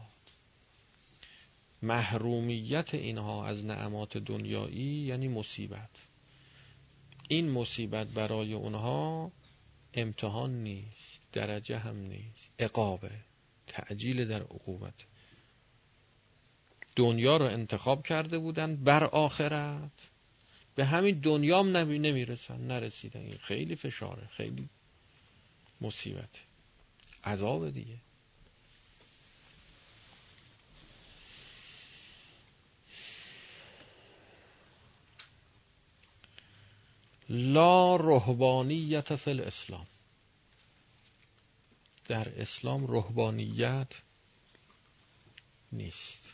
[1.82, 6.08] محرومیت اینها از نعمات دنیایی یعنی مصیبت.
[7.28, 9.32] این مصیبت برای اونها
[9.94, 13.12] امتحان نیست درجه هم نیست اقابه
[13.68, 14.94] تعجیل در عقوبت.
[16.96, 19.92] دنیا رو انتخاب کرده بودن بر آخرت.
[20.76, 23.20] به همین دنیام نمی نمی‌رسن نرسیدن.
[23.20, 24.70] این خیلی فشاره خیلی
[25.82, 26.40] مصیبته.
[27.24, 27.98] عذاب دیگه.
[37.30, 39.88] لا رهبانیت فی الاسلام.
[42.06, 44.02] در اسلام رهبانیت
[45.72, 46.34] نیست.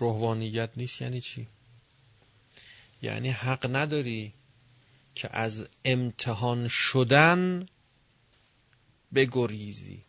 [0.00, 1.46] رهبانیت نیست یعنی چی؟
[3.02, 4.34] یعنی حق نداری
[5.14, 7.66] که از امتحان شدن
[9.14, 10.04] بگریزی.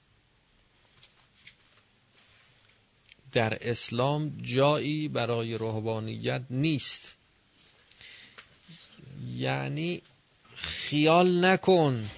[3.32, 7.15] در اسلام جایی برای رهبانیت نیست.
[9.36, 10.02] یعنی
[10.62, 12.10] خیال نکن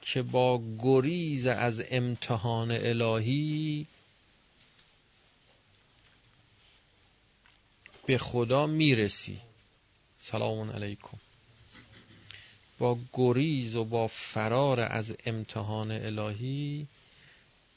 [0.00, 3.86] که با گریز از امتحان الهی
[8.06, 9.38] به خدا می‌رسی.
[10.18, 11.18] سلام علیکم.
[12.78, 16.86] با گریز و با فرار از امتحان الهی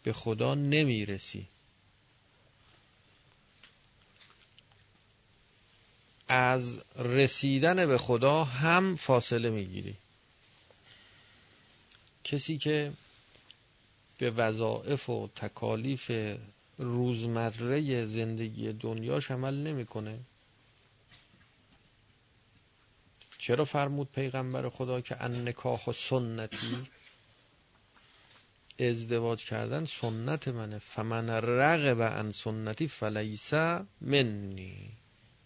[0.03, 1.47] به خدا نمی‌رسی.
[6.27, 9.95] از رسیدن به خدا هم فاصله می‌گیری.
[12.23, 12.93] کسی که
[14.17, 16.11] به وظائف و تکالیف
[16.77, 20.19] روزمره زندگی دنیاش عمل نمی‌کنه
[23.37, 26.87] چرا فرمود پیغمبر خدا که ان نکاح و سنتی؟
[28.79, 30.79] ازدواج کردن سنت منه.
[30.79, 33.53] فمن رغب عن سنتی فلیس
[34.01, 34.91] منی.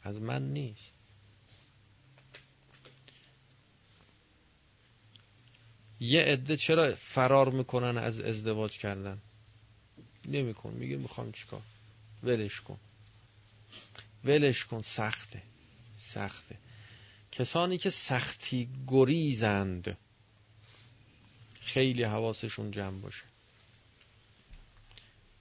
[0.04, 0.92] از من نیست.
[6.00, 9.22] یه عده چرا فرار می‌کنن از ازدواج کردن؟
[10.26, 10.74] نمیکن.
[10.74, 11.62] میگه می‌خوام چیکار؟
[12.24, 12.80] ولش کن.
[14.24, 14.82] ولش کن.
[14.82, 15.42] سخته.
[15.98, 16.58] سخته.
[17.32, 19.98] کسانی که سختی گریزند
[21.62, 23.24] خیلی حواسشون جمع باشه.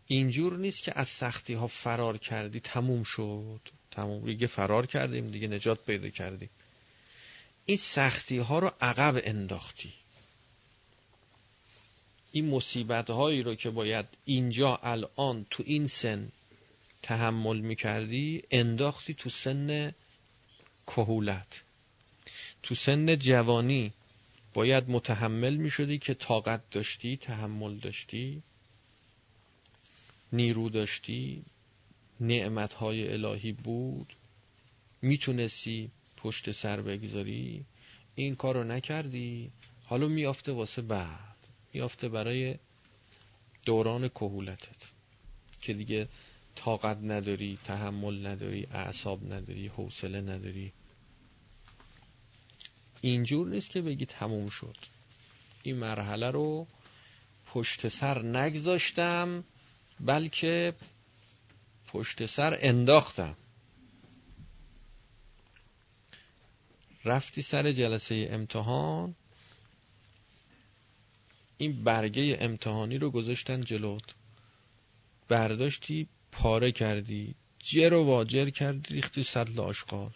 [0.07, 3.61] اینجور نیست که از سختی ها فرار کردی تموم شد.
[3.90, 6.51] تموم دیگه فرار کردیم دیگه نجات پیدا کردیم.
[7.66, 9.92] این سختی ها رو عقب انداختی.
[12.33, 16.33] این مصیبت هایی رو که باید اینجا الان تو این سن
[17.03, 19.94] تحمل می‌کردی انداختی تو سن
[20.87, 21.62] کهولت.
[22.62, 23.92] تو سن جوانی
[24.55, 28.43] باید متحمل می‌شدی که طاقت داشتی تحمل داشتی
[30.32, 31.45] نیرو داشتی
[32.21, 34.16] نعمت های الهی بود.
[35.03, 37.64] می‌تونستی پشت سر بگذاری.
[38.14, 39.51] این کار رو نکردی.
[39.85, 41.37] حالا میافته واسه بعد.
[41.75, 42.55] میافته برای
[43.66, 44.93] دوران کهولتت.
[45.61, 46.09] که دیگه
[46.55, 50.73] طاقت نداری تحمل نداری اعصاب نداری حوصله نداری.
[53.01, 54.77] اینجور نیست که بگی تموم شد.
[55.62, 56.66] این مرحله رو
[57.47, 59.45] پشت سر نگذاشتم
[60.01, 60.75] بلکه
[61.89, 63.36] پشت سر انداختم.
[67.05, 69.14] رفتی سر جلسه امتحان.
[71.59, 74.14] این برگه امتحانی رو گذاشتن جلوت.
[75.28, 77.34] برداشتی پاره کردی.
[77.59, 80.11] جر و واجر کردی ریختی سطل آشغال.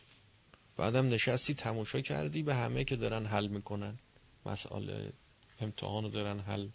[0.77, 3.99] بعدم نشستی تماشا کردی به همه که دارن حل می‌کنن.
[4.47, 5.13] مسئله
[5.61, 6.69] امتحان رو دارن حل.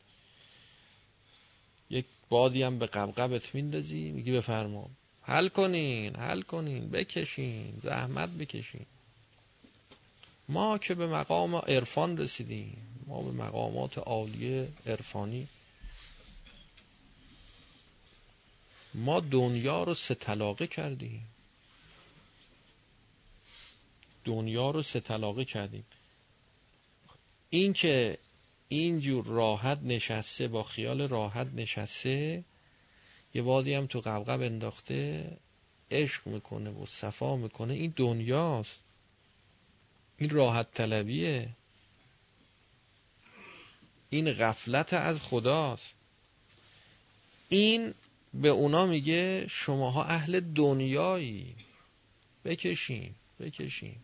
[1.89, 4.90] یک بادی هم به قبقبت میندازی میگی بفرما.
[5.22, 8.86] حل کنین حل کنین بکشین زحمت بکشین.
[10.50, 12.78] ما که به مقام عرفان رسیدیم.
[13.08, 15.48] ما به مقامات عالی عرفانی.
[18.94, 20.16] ما دنیا رو سه
[20.68, 21.26] کردیم.
[24.26, 25.00] دنیا رو سه
[25.46, 25.86] کردیم.
[27.50, 28.18] این که
[28.70, 32.43] اینجور راحت نشسته با خیال راحت نشسته
[33.34, 35.32] یه وادی هم تو قبقب انداخته
[35.91, 37.74] عشق می‌کنه و صفا می‌کنه.
[37.74, 38.80] این دنیاست.
[40.18, 41.49] این راحت طلبیه.
[44.09, 45.93] این غفلت از خداست.
[47.49, 47.93] این
[48.34, 51.55] به اونا میگه شماها اهل دنیایی.
[52.45, 53.95] بکشین بکشین.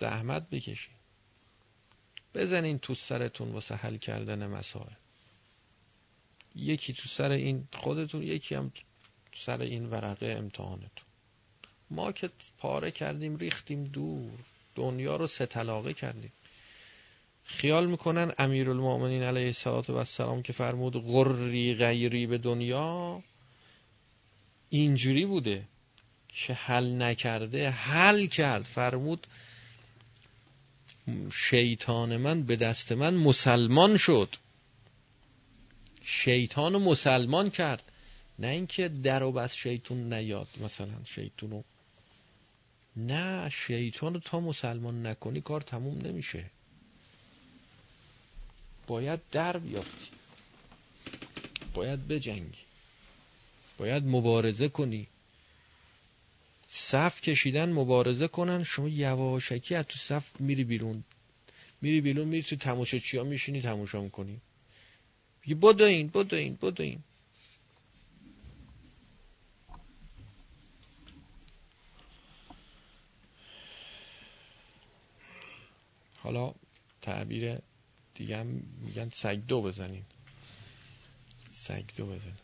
[0.00, 0.97] زحمت بکشین.
[2.34, 4.92] بزنین تو سرتون واسه حل کردن مسائل.
[6.54, 8.82] یکی تو سر این خودتون یکی هم تو
[9.34, 11.08] سر این ورقه امتحانتون.
[11.90, 14.32] ما که پاره کردیم ریختیم دور.
[14.74, 15.46] دنیا رو سه
[15.94, 16.32] کردیم.
[17.44, 19.52] خیال می‌کنن امیرالمؤمنین علیه
[19.88, 23.22] السلام که فرمود غری غیری به دنیا
[24.70, 25.64] اینجوری بوده
[26.28, 28.62] که حل نکرده حل کرد.
[28.62, 29.26] فرمود
[31.32, 34.36] شیطان من به دست من مسلمان شد.
[36.02, 37.82] شیطان رو مسلمان کرد.
[38.38, 41.62] نه اینکه در و بس شیطون نیاد مثلا شیطونو
[42.96, 46.44] نه شیطان رو تا مسلمان نکنی کار تموم نمیشه.
[48.86, 50.06] باید در بیافتی.
[51.74, 52.58] باید بجنگی.
[53.78, 55.06] باید مبارزه کنی.
[56.68, 61.04] صف کشیدن مبارزه کنن شما یواشکی از تو صف میری بیرون.
[61.80, 64.40] میری بیرون میری تو تماشا چیا میشینی تماشا می‌کنی.
[65.42, 67.02] بگی بدوین بدوین بدوین
[76.16, 76.54] حالا
[77.02, 77.58] تعبیر
[78.14, 80.04] دیگه میگن سگ دو بزنین.
[81.50, 82.34] سگ دو بزنین.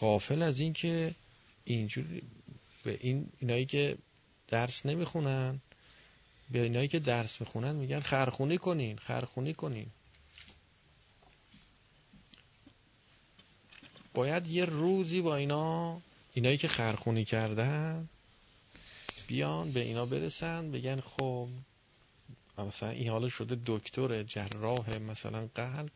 [0.00, 0.72] غافل از این
[1.66, 2.04] که اینجور
[2.84, 3.98] به این اینایی که
[4.48, 5.60] درس نمی‌خونن
[6.50, 9.86] به اینایی که درس می‌خونن میگن خرخونی کنین خرخونی کنین.
[14.14, 16.00] باید یه روزی با اینا
[16.34, 18.08] اینایی که خرخونی کردن
[19.26, 21.48] بیان به اینا برسن بگن خب
[22.58, 25.90] مثلا این حالا شده دکتر جراح مثلا قلب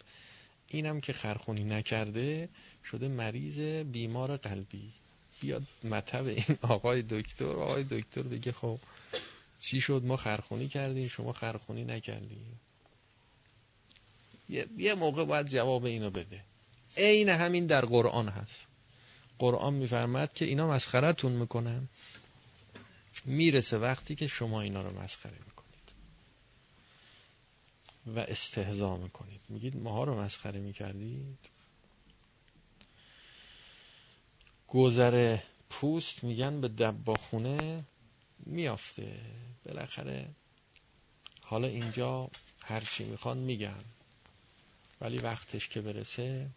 [0.69, 2.49] اینم که خرخونی نکرده
[2.85, 4.93] شده مریض بیمار قلبی.
[5.41, 8.79] بیاد مطب این آقای دکتر آقای دکتر بگه خب
[9.61, 12.61] چی شد؟ ما خرخونی کردیم شما خرخونی نکردیم.
[14.79, 16.41] یه موقع باید جواب اینو بده.
[16.97, 18.67] عین همین در قرآن هست.
[19.39, 21.89] قرآن میفرماد که اینا مسخرتون می‌کنن.
[23.25, 25.71] می‌رسه وقتی که شما اینا رو مسخره می‌کنید.
[28.07, 29.41] و استهزا می‌کنید.
[29.49, 31.39] میگید ماها رو مسخره می‌کردید؟
[34.71, 35.39] گذر
[35.71, 37.85] پوست میگن به دباخونه
[38.47, 39.21] میافته.
[39.65, 40.29] بالاخره
[41.43, 42.31] حالا اینجا
[42.65, 43.85] هرچی می‌خوان میگن.
[45.01, 46.51] ولی وقتش که برسه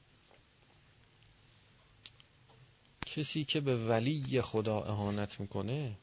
[3.06, 5.98] کسی که به ولی خدا اهانت می‌کنه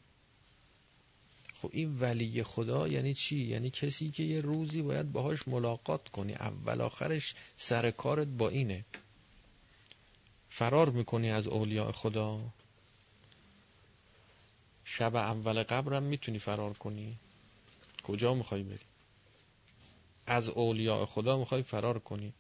[1.55, 6.35] خب این ولی خدا یعنی چی؟ یعنی کسی که یه روزی باید باهاش ملاقات کنی.
[6.35, 8.85] اول آخرش سر کارت با اینه.
[10.51, 12.41] فرار می‌کنی از اولیاء خدا؟
[14.85, 17.17] شب اول قبرم می‌تونی فرار کنی.
[18.03, 18.79] کجا می‌خوای بری؟
[20.27, 22.33] از اولیاء خدا می‌خوای فرار کنی.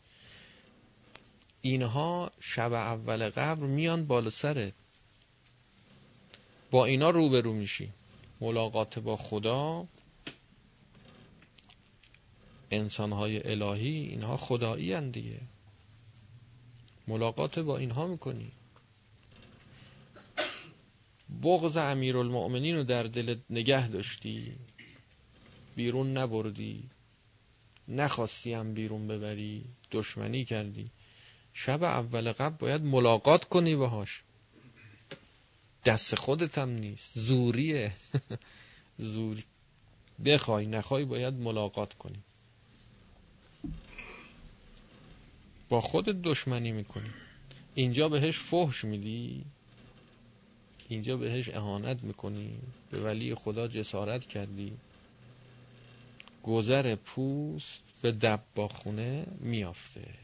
[1.62, 4.72] اینها شب اول قبر میان بالا سرت
[6.70, 7.90] با اینا روبرو میشی.
[8.40, 9.86] ملاقات با خدا
[12.70, 15.40] انسانهای الهی اینها خدایی دیگه.
[17.10, 18.52] ملاقات با اینها می‌کنی.
[21.42, 24.52] بغض امیرالمؤمنین رو در دل نگه داشتی.
[25.76, 26.82] بیرون نبردی.
[27.88, 29.64] نخواستی هم بیرون ببری.
[29.92, 30.90] دشمنی کردی.
[31.54, 34.22] شب اول قبل باید ملاقات کنی باهاش.
[35.84, 37.18] دست خودت هم نیست.
[37.18, 37.92] زوریه.
[39.12, 39.44] زوری.
[40.24, 42.22] بخوای نخوای باید ملاقات کنی.
[45.70, 47.10] با خودت دشمنی می‌کنی.
[47.74, 49.44] اینجا بهش فحش میدی.
[50.88, 52.58] اینجا بهش اهانت می‌کنی.
[52.90, 54.72] به ولی خدا جسارت کردی.
[56.42, 60.14] گذر پوست به دباخونه میافته.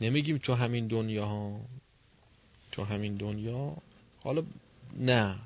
[0.00, 1.60] نمیگیم تو همین دنیا ها.
[2.72, 3.76] تو همین دنیا.
[4.20, 4.42] حالا
[4.96, 5.38] نه.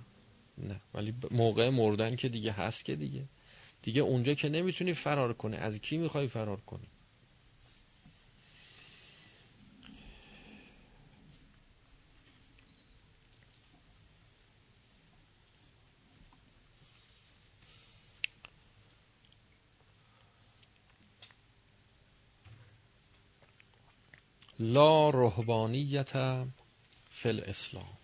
[0.59, 0.81] نه.
[0.95, 3.25] ولی موقع مردن که دیگه هست که دیگه.
[3.83, 5.57] دیگه اونجا که نمی‌تونی فرار کنی.
[5.57, 6.87] از کی می‌خوای فرار کنی؟
[24.69, 26.13] لا رهبانیت
[27.11, 27.99] فی الاسلام.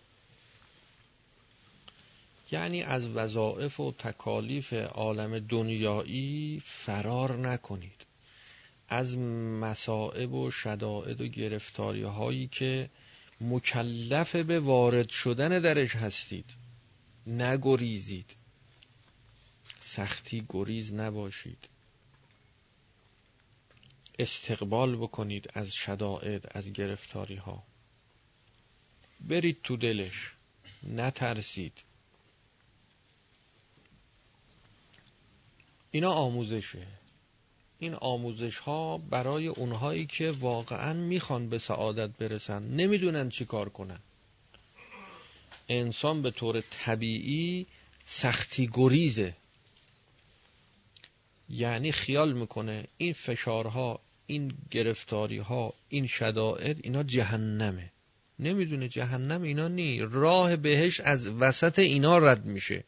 [2.53, 8.07] یعنی از وظائف و تکالیف عالم دنیایی فرار نکنید.
[8.89, 12.91] از مصائب و شدائد و گرفتاری هایی که
[13.41, 16.51] مکلف به وارد شدن درش هستید
[17.27, 18.37] نگریزید.
[19.81, 21.74] سختی گریز نباشید.
[24.19, 27.63] استقبال بکنید از شدائد از گرفتاری ها
[29.21, 30.33] برید تو دلش.
[30.83, 31.73] نترسید.
[35.91, 36.87] اینا آموزشه.
[37.79, 44.01] این آموزش ها برای اونهایی که واقعا می‌خوان به سعادت برسن نمی‌دونن چی کار کنن.
[45.69, 47.67] انسان به طور طبیعی
[48.05, 49.37] سختی گریزه
[51.49, 57.93] یعنی خیال می‌کنه این فشارها این گرفتاری ها این شدائد اینا جهنمه.
[58.39, 60.01] نمی‌دونه جهنم اینا نی.
[60.01, 62.85] راه بهش از وسط اینا رد میشه.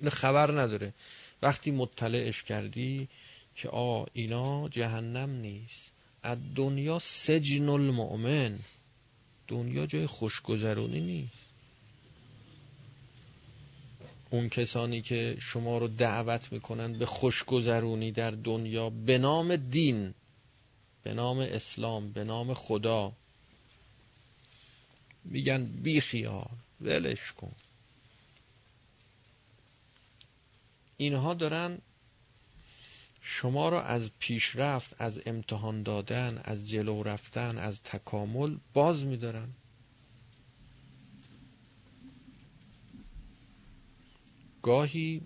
[0.00, 0.94] این خبر نداره.
[1.42, 3.08] وقتی مطلعش کردی
[3.54, 5.92] که آ اینا جهنم نیست.
[6.22, 8.58] از دنیا سجن المؤمن.
[9.48, 11.43] دنیا جای خوشگذرونی نیست.
[14.34, 20.14] اون کسانی که شما رو دعوت می‌کنن به خوشگذرونی در دنیا به نام دین
[21.02, 23.12] به نام اسلام به نام خدا.
[25.24, 27.52] میگن بی خیال ولش کن.
[30.96, 31.78] اینها دارن
[33.20, 39.48] شما را از پیشرفت از امتحان دادن از جلو رفتن از تکامل باز میدارن.
[44.64, 45.20] گاهی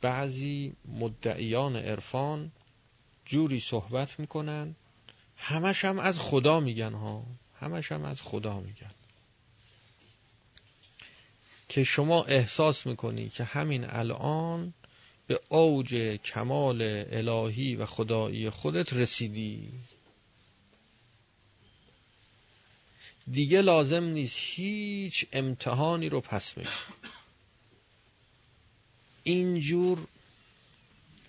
[0.00, 2.52] بعضی مدعیان عرفان
[3.24, 4.76] جوری صحبت می‌کنن
[5.36, 7.26] همش هم از خدا میگن ها
[7.60, 8.90] همش هم از خدا میگن.
[11.68, 14.74] که شما احساس می‌کنی که همین الان
[15.26, 15.94] به اوج
[16.24, 19.72] کمال الهی و خدایی خودت رسیدی.
[23.32, 26.68] دیگه لازم نیست هیچ امتحانی رو پس بگیر
[29.22, 30.06] اینجور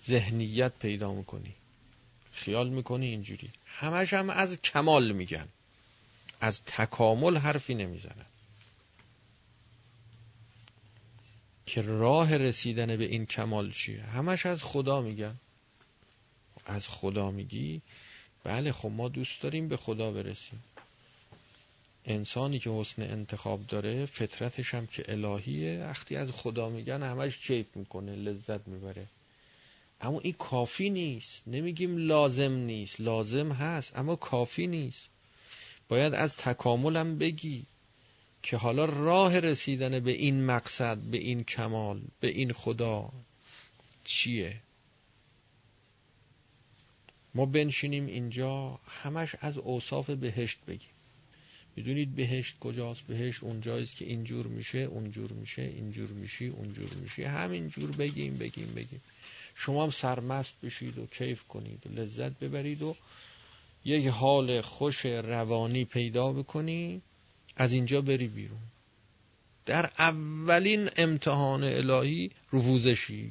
[0.06, 1.54] ذهنیت پیدا می‌کنی.
[2.32, 3.50] خیال می‌کنی اینجوری.
[3.66, 5.48] همش هم از کمال میگن.
[6.40, 8.26] از تکامل حرفی نمی‌زنن.
[11.66, 15.34] که راه رسیدن به این کمال چیه؟ همش از خدا میگن.
[16.66, 17.82] از خدا میگی؟
[18.44, 20.62] بله خب ما دوست داریم به خدا برسیم.
[22.04, 27.76] انسانی که حسن انتخاب داره فطرتش هم که الهیه وقتی از خدا میگن همش کیف
[27.76, 29.06] می‌کنه لذت می‌بره.
[30.00, 31.42] اما این کافی نیست.
[31.46, 33.00] نمیگیم لازم نیست.
[33.00, 35.08] لازم هست اما کافی نیست.
[35.88, 37.66] باید از تکاملم بگی
[38.42, 43.12] که حالا راه رسیدن به این مقصد به این کمال به این خدا
[44.04, 44.60] چیه؟
[47.34, 50.93] ما بنشینیم اینجا همش از اوصاف بهشت بگیم.
[51.76, 57.22] می‌دونید بهشت کجاست؟ بهشت اونجاییست که اینجور میشه اونجور میشه اینجور میشی اونجور میشی.
[57.22, 59.00] همینجور بگیم بگیم بگیم.
[59.54, 62.96] شما هم سرمست بشید و کیف کنید و لذت ببرید و
[63.84, 67.02] یک حال خوش روانی پیدا بکنی.
[67.56, 68.58] از اینجا بری بیرون.
[69.66, 73.30] در اولین امتحان الهی رفوزشی.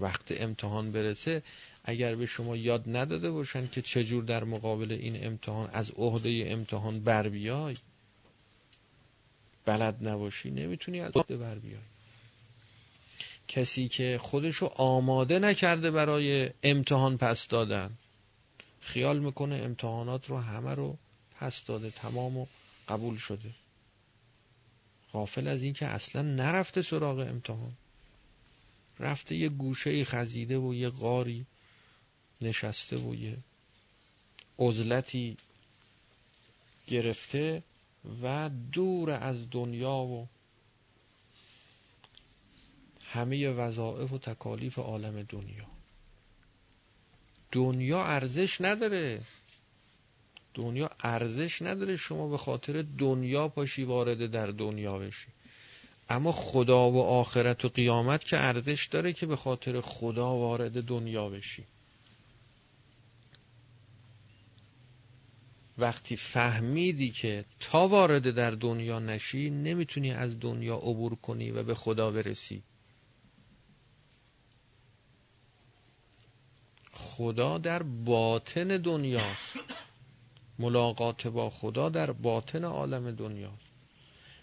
[0.00, 1.42] وقت امتحان برسه
[1.90, 7.00] اگر به شما یاد نداده باشن که چجور در مقابل این امتحان از عهده امتحان
[7.00, 7.76] بر بیای
[9.64, 11.80] بلد نباشی نمی‌تونی از عهده بر بیای.
[13.48, 17.90] کسی که خودشو آماده نکرده برای امتحان پس دادن
[18.80, 20.98] خیال می‌کنه امتحانات رو همه رو
[21.40, 22.46] پس داده تمام و
[22.88, 23.50] قبول شده.
[25.12, 27.72] غافل از این که اصلا نرفته سراغ امتحان.
[29.00, 31.46] رفته یه گوشه خزیده و یه غاری
[32.42, 33.36] نشسته و یه
[34.58, 35.36] عزلتی
[36.86, 37.62] گرفته
[38.22, 40.28] و دور از دنیا و
[43.04, 45.66] همه وظائف و تکالیف عالم دنیا.
[47.52, 49.20] دنیا ارزش نداره.
[50.54, 55.28] دنیا ارزش نداره شما به خاطر دنیا پاشی وارد در دنیا بشی.
[56.08, 61.28] اما خدا و آخرت و قیامت که ارزش داره که به خاطر خدا وارد دنیا
[61.28, 61.64] بشی.
[65.80, 71.74] وقتی فهمیدی که تا وارد در دنیا نشی نمی‌تونی از دنیا عبور کنی و به
[71.74, 72.62] خدا برسی.
[76.92, 79.56] خدا در باطن دنیاست.
[80.58, 83.70] ملاقات با خدا در باطن عالم دنیاست.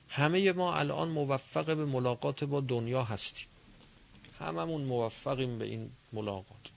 [0.08, 3.48] همه ما الان موفق به ملاقات با دنیا هستیم.
[4.40, 6.77] هممون موفقیم به این ملاقات.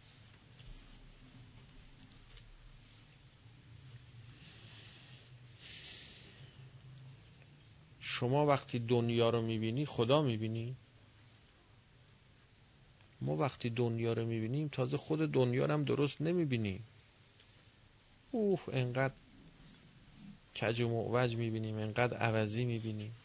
[8.21, 10.77] شما وقتی دنیا رو می‌بینی خدا می‌بینی؟
[13.21, 16.85] ما وقتی دنیا رو می‌بینیم تازه خود دنیا رو هم درست نمی‌بینیم
[18.31, 19.15] اوه انقدر
[20.61, 23.17] کج و معوج می‌بینیم انقدر عوضی می‌بینیم.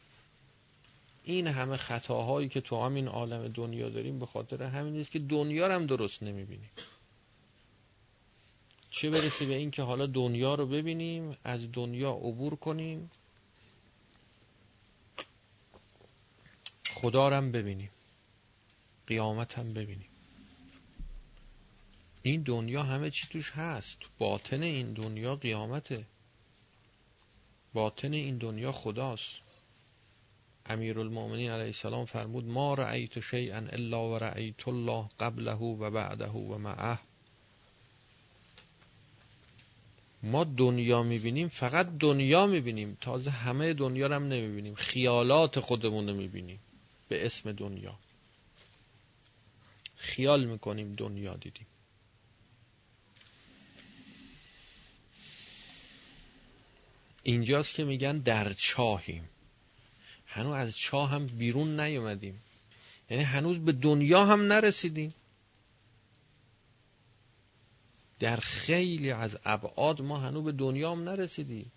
[1.23, 5.67] این همه خطاهایی که تو همین عالم دنیا داریم به خاطر همین نیست که دنیا
[5.67, 6.69] رو هم درست نمی‌بینیم
[8.89, 13.11] چه برسه به این که حالا دنیا رو ببینیم از دنیا عبور کنیم
[16.95, 17.89] خدا رو هم ببینیم.
[19.07, 20.07] قیامت هم ببینیم.
[22.23, 23.97] این دنیا همه چی توش هست.
[24.19, 26.05] باطن این دنیا قیامته.
[27.73, 29.31] باطن این دنیا خداست.
[30.65, 36.29] امیر المومنین علیه السلام فرمود ما رأیت شیئا الا و رأیت الله قبله و بعده
[36.29, 36.99] و معه.
[40.23, 42.97] ما دنیا می‌بینیم فقط دنیا می‌بینیم.
[43.01, 44.75] تازه همه دنیا رو هم نمی‌بینیم.
[44.75, 46.59] خیالات خودمون رو می‌بینیم.
[47.07, 47.99] به اسم دنیا.
[49.95, 51.67] خیال می‌کنیم دنیا دیدیم.
[57.23, 59.29] اینجاست که میگن در چاهیم.
[60.25, 62.41] هنوز از چاه هم بیرون نیومدیم.
[63.09, 65.13] یعنی هنوز به دنیا هم نرسیدیم.
[68.19, 71.71] در خیلی از ابعاد ما هنوز به دنیا هم نرسیدیم.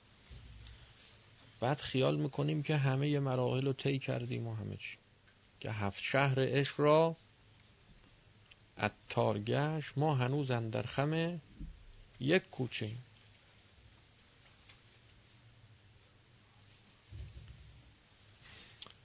[1.60, 4.96] بعد خیال می‌کنیم که همه مراحل رو طی کردیم و همه چی.
[5.60, 7.16] که هفت شهر عشق را
[8.78, 11.40] اتارگش ما هنوز در خم
[12.20, 12.90] یک کوچه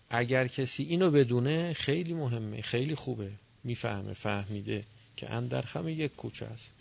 [0.09, 3.31] اگر کسی اینو بدونه خیلی مهمه خیلی خوبه.
[3.63, 4.83] می‌فهمه فهمیده
[5.17, 6.71] که اندرخم یک کوچه است.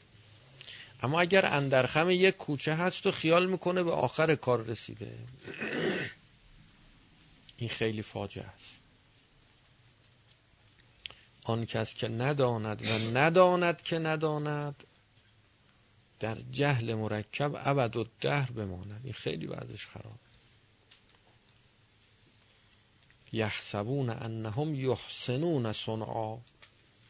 [1.02, 5.18] اما اگر اندرخم یک کوچه هست و خیال می‌کنه به آخر کار رسیده.
[7.56, 8.81] این خیلی فاجعه است.
[11.44, 14.84] آن کس که نداند و نداند که نداند
[16.20, 19.00] در جهل مرکب ابد و دهر بماند.
[19.04, 20.18] این خیلی بعدش خراب.
[23.32, 26.38] یحسبون انهم یحسنون صنعا.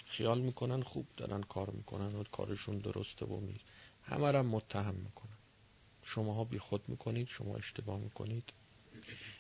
[0.07, 3.61] خیال می‌کنن خوب دارن کار می‌کنن و کارشون درسته و می
[4.05, 5.37] همه را متهم می‌کنن.
[6.03, 8.53] شماها بی خود می‌کنید شما اشتباه می‌کنید.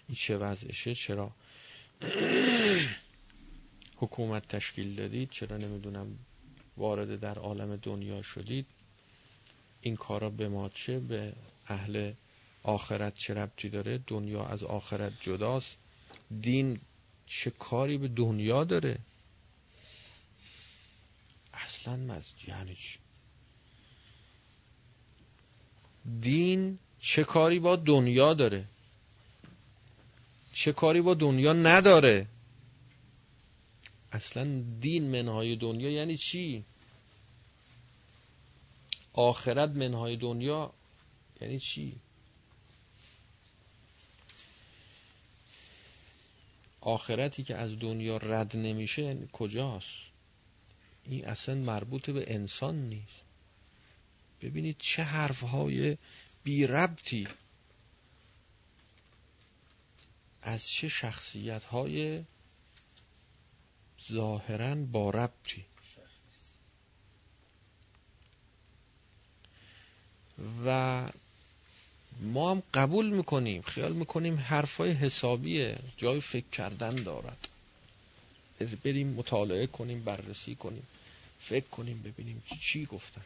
[0.08, 1.30] این چه وضعشه؟ چرا؟
[4.02, 6.18] حکومت تشکیل دادید چرا نمی‌دونم
[6.76, 8.66] وارد در عالم دنیا شدید
[9.80, 11.32] این کارا به ما چه؟ به
[11.68, 12.12] اهل
[12.62, 15.76] آخرت چه ربطی داره؟ دنیا از آخرت جداست.
[16.40, 16.80] دین
[17.26, 18.98] چه کاری به دنیا داره؟
[21.54, 22.24] اصلا مز...
[22.48, 22.98] یعنی چی؟
[26.20, 28.64] دین چه کاری با دنیا داره؟
[30.52, 32.26] چه کاری با دنیا نداره؟
[34.12, 36.64] اصلا دین منهای دنیا یعنی چی؟
[39.12, 40.72] آخرت منهای دنیا
[41.40, 41.96] یعنی چی؟
[46.80, 50.12] آخرتی که از دنیا رد نمیشه کجاست؟
[51.04, 53.22] این اصلا مربوط به انسان نیست.
[54.42, 55.98] ببینید چه حرفهای
[56.44, 57.28] بی ربطی
[60.42, 62.24] از چه شخصیت های
[64.10, 65.64] ظاهرا با ربطی
[70.66, 71.08] و
[72.20, 77.48] ما هم قبول می‌کنیم خیال می‌کنیم حرفای حسابیه جای فکر کردن دارد.
[78.84, 80.86] بریم مطالعه کنیم بررسی کنیم
[81.40, 83.22] فکر کنیم ببینیم چی گفتن.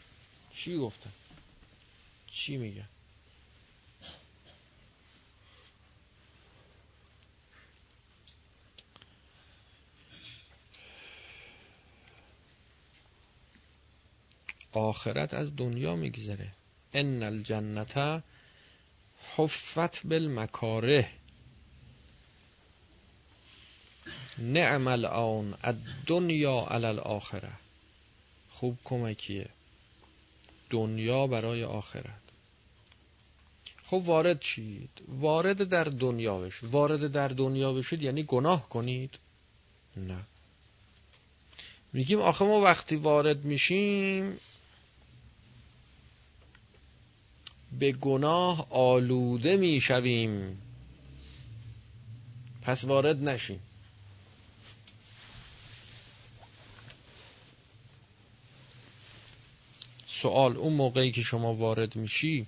[0.54, 1.12] چی گفتن؟
[2.32, 2.88] چی میگن؟
[14.76, 16.52] آخرت از دنیا میگذره.
[16.92, 18.22] ان الجنت
[19.36, 21.08] حفت بالمکاره.
[24.38, 27.52] نعم الان الدنیا علی الاخره
[28.50, 29.48] خوب کمکیه.
[30.70, 32.22] دنیا برای آخرت.
[33.84, 34.90] خب وارد شید.
[35.08, 36.70] وارد در دنیا بشید.
[36.70, 39.18] وارد در دنیا بشید یعنی گناه کنید؟
[39.96, 40.22] نه.
[41.92, 44.38] میگیم آخه ما وقتی وارد میشیم
[47.72, 50.62] به گناه آلوده می‌شویم
[52.62, 53.60] پس وارد نشیم.
[60.06, 62.46] سوال اون موقعی که شما وارد میشی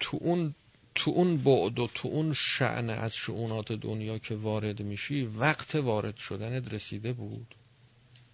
[0.00, 0.54] تو اون
[0.94, 6.16] تو اون بعد و تو اون شعن از شعونات دنیا که وارد میشی وقت وارد
[6.16, 7.54] شدنت رسیده بود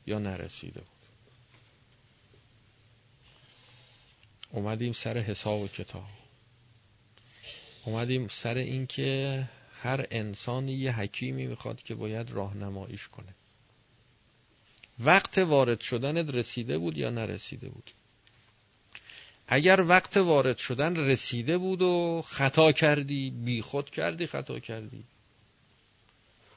[0.06, 0.95] یا نرسیده بود؟
[4.56, 6.06] اومدیم سر حساب و کتاب.
[7.84, 9.48] اومدیم سر اینکه
[9.82, 13.34] هر انسانی یه حکیمی می‌خواد که باید راهنماییش کنه.
[14.98, 17.90] وقت وارد شدنت رسیده بود یا نرسیده بود؟
[19.48, 25.04] اگر وقت وارد شدن رسیده بود و خطا کردی بی خود کردی خطا کردی.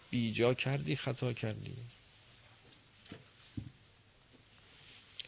[0.09, 1.73] بیجا کردی خطا کردی.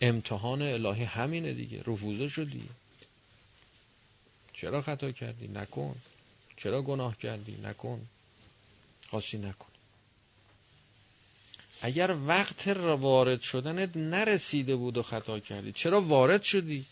[0.02, 1.84] امتحان الهی همینه دیگه.
[1.88, 2.70] رفوزه شدی.
[4.54, 5.96] چرا خطا کردی؟ نکن.
[6.58, 8.08] چرا گناه کردی؟ نکن.
[9.08, 9.68] خاصی نکن.
[11.82, 16.86] اگر وقت وارد شدنت نرسیده بود و خطا کردی چرا وارد شدی؟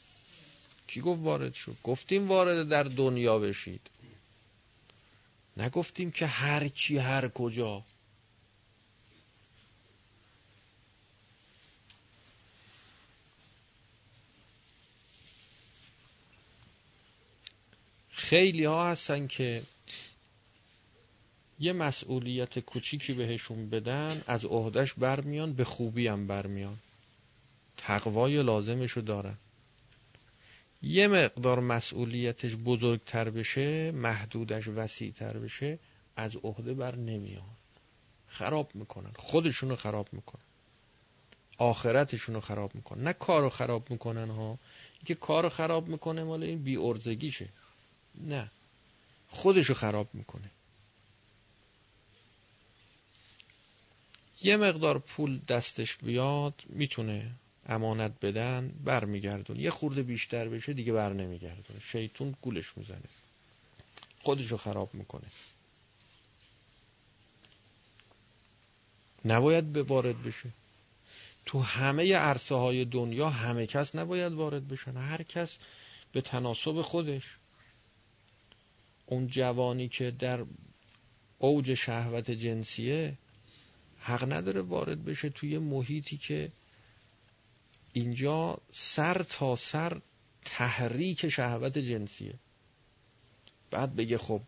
[0.87, 3.81] کی گفت وارد شد؟ گفتیم وارد در دنیا بشید.
[5.57, 7.83] نگفتیم که هر کی هر کجا
[18.29, 19.63] خیلی ها هستن که
[21.59, 26.77] یه مسئولیت کوچیکی بهشون بدن از عهدهش برمیان به خوبی هم برمیان.
[27.77, 29.37] تقوای لازمشو دارن.
[30.81, 35.79] یه مقدار مسئولیتش بزرگتر بشه محدودش وسیعتر بشه
[36.15, 37.55] از عهده بر نمیان.
[38.27, 39.11] خراب می‌کنن.
[39.15, 40.43] خودشونو خراب می‌کنن.
[41.57, 43.03] آخرتشونو خراب می‌کنن.
[43.03, 44.59] نه کارو خراب می‌کنن ها.
[45.05, 47.49] که کارو خراب می‌کنه مال این بی ارزگیشه
[48.15, 48.51] نه.
[49.27, 50.51] خودشو خراب می‌کنه.
[54.41, 57.31] یه مقدار پول دستش بیاد می‌تونه
[57.65, 61.79] امانت بدن برمیگردون یه خورده بیشتر بشه دیگه بر نمیگردونه.
[61.79, 63.09] شیطون گولش می‌زنه.
[64.21, 65.27] خودشو خراب می‌کنه.
[69.25, 70.49] نباید به وارد بشه.
[71.45, 74.97] تو همه عرصه های دنیا همه کس نباید وارد بشن.
[74.97, 75.57] هر کس
[76.11, 77.23] به تناسب خودش.
[79.11, 80.45] اون جوانی که در
[81.39, 83.17] اوج شهوت جنسیه
[83.99, 86.51] حق نداره وارد بشه توی محیطی که
[87.93, 90.01] اینجا سر تا سر
[90.45, 92.33] تحریک شهوت جنسیه.
[93.71, 94.41] بعد بگه خب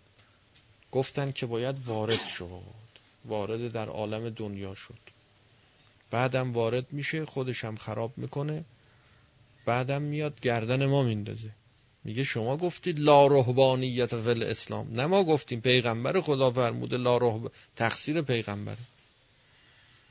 [0.91, 2.61] گفتن که باید وارد شد
[3.25, 4.99] وارد در عالم دنیا شد.
[6.11, 8.65] بعدم وارد میشه خودشم خراب می‌کنه
[9.65, 11.51] بعدم میاد گردن ما میندازه.
[12.03, 17.51] میگه شما گفتید لا رهبانیت فل اسلام نه ما گفتیم پیغمبر خدا فرموده لا رهب...
[17.75, 18.77] تقصیر پیغمبره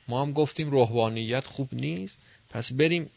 [0.07, 2.17] ما هم گفتیم روحانیت خوب نیست.
[2.49, 3.09] پس بریم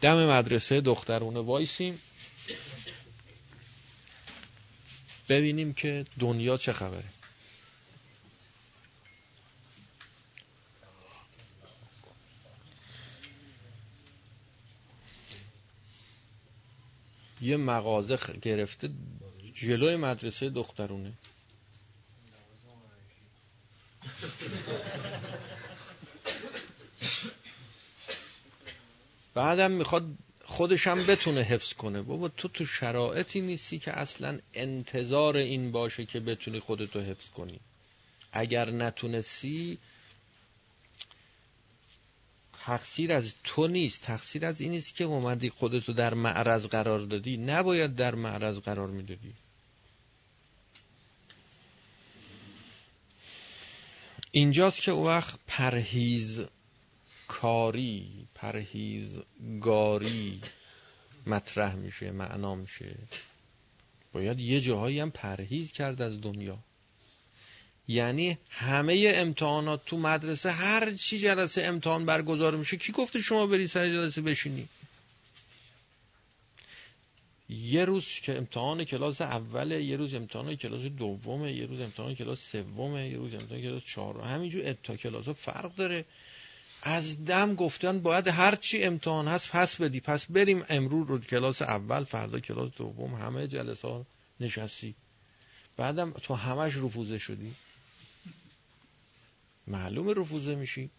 [0.00, 2.00] دم مدرسه دخترونه وایسیم.
[5.28, 7.04] ببینیم که دنیا چه خبره.
[17.44, 18.90] یه مغازه گرفته
[19.54, 21.12] جلوی مدرسه دخترونه.
[29.34, 30.04] بعدم می‌خواد
[30.44, 32.02] خودشم بتونه حفظ کنه.
[32.02, 37.60] بابا تو تو شرایطی نیستی که اصلا انتظار این باشه که بتونی خودتو حفظ کنی.
[38.32, 39.78] اگر نتونستی
[42.66, 44.02] تقصیر از تو نیست.
[44.02, 47.36] تقصیر از این نیست که اومدی خودتو در معرض قرار دادی.
[47.36, 49.32] نباید در معرض قرار می‌دادی.
[54.30, 56.44] اینجاست که او وقت پرهیز
[57.28, 59.80] کاری پرهیزگاری
[61.26, 62.96] مطرح میشه معنا میشه.
[64.12, 66.58] باید یه جاهایی هم پرهیز کرد از دنیا.
[67.88, 73.66] یعنی همه امتحانات تو مدرسه هر چی جلسه امتحان برگزار میشه کی گفته شما بری
[73.66, 74.68] سر جلسه بشینی؟
[77.48, 82.50] یه روز که امتحان کلاس اوله یه روز امتحان کلاس دومه یه روز امتحان کلاس
[82.52, 84.20] سومه یه روز امتحان کلاس چهارم.
[84.20, 86.04] همینجور تا کلاس فرق داره.
[86.82, 90.00] از دم گفتن باید هر چی امتحان هست پس بدی.
[90.00, 94.06] پس بریم امروز رو کلاس اول فردا کلاس دوم همه جلسه ها
[94.40, 94.94] نشستی.
[95.76, 97.54] بعدم تو همش رفوزه شدی.
[99.66, 100.90] معلوم رفوزه میشی.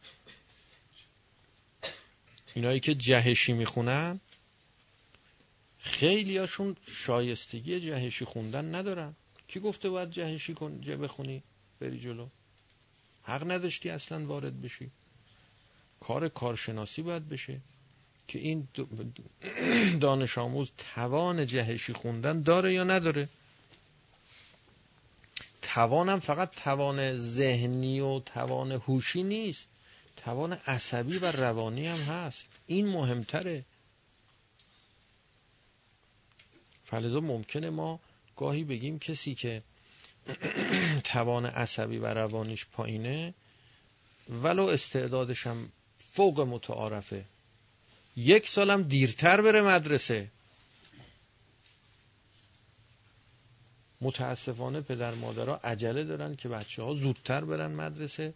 [2.53, 4.19] اینایی که جهشی می‌خونن
[5.79, 9.15] خیلی هاشون شایستگی جهشی خوندن ندارن.
[9.47, 11.43] کی گفته باید جهشی کن بخونی
[11.79, 12.27] بری جلو؟
[13.23, 14.91] حق نداشتی اصلا وارد بشی.
[15.99, 17.61] کار کارشناسی باید بشه
[18.27, 18.67] که این
[20.01, 23.29] دانش آموز توان جهشی خوندن داره یا نداره.
[25.73, 29.67] توانم فقط توان ذهنی و توان هوشی نیست.
[30.17, 32.45] توان عصبی و روانی هم هست.
[32.67, 33.65] این مهمتره.
[36.85, 37.99] فلزا ممکنه ما
[38.35, 39.63] گاهی بگیم کسی که
[41.13, 43.33] توان عصبی و روانیش پایینه
[44.29, 47.25] ولو استعدادش هم فوق متعارفه.
[48.15, 50.31] یک سالم دیرتر بره مدرسه.
[54.01, 58.33] متاسفانه پدر مادرها عجله دارن که بچه ها زودتر برن مدرسه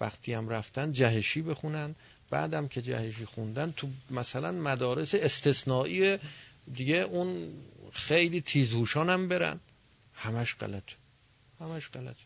[0.00, 1.94] وقتی هم رفتن جهشی بخونن
[2.30, 6.18] بعدم که جهشی خوندن تو مثلا مدارس استثنایی
[6.74, 7.54] دیگه اون
[7.92, 9.60] خیلی تیزهوشان هم برن.
[10.14, 10.84] همش غلط
[11.60, 12.16] همش غلط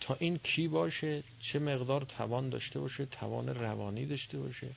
[0.00, 4.70] تا این کی باشه؟ چه مقدار توان داشته باشه؟ توان روانی داشته باشه.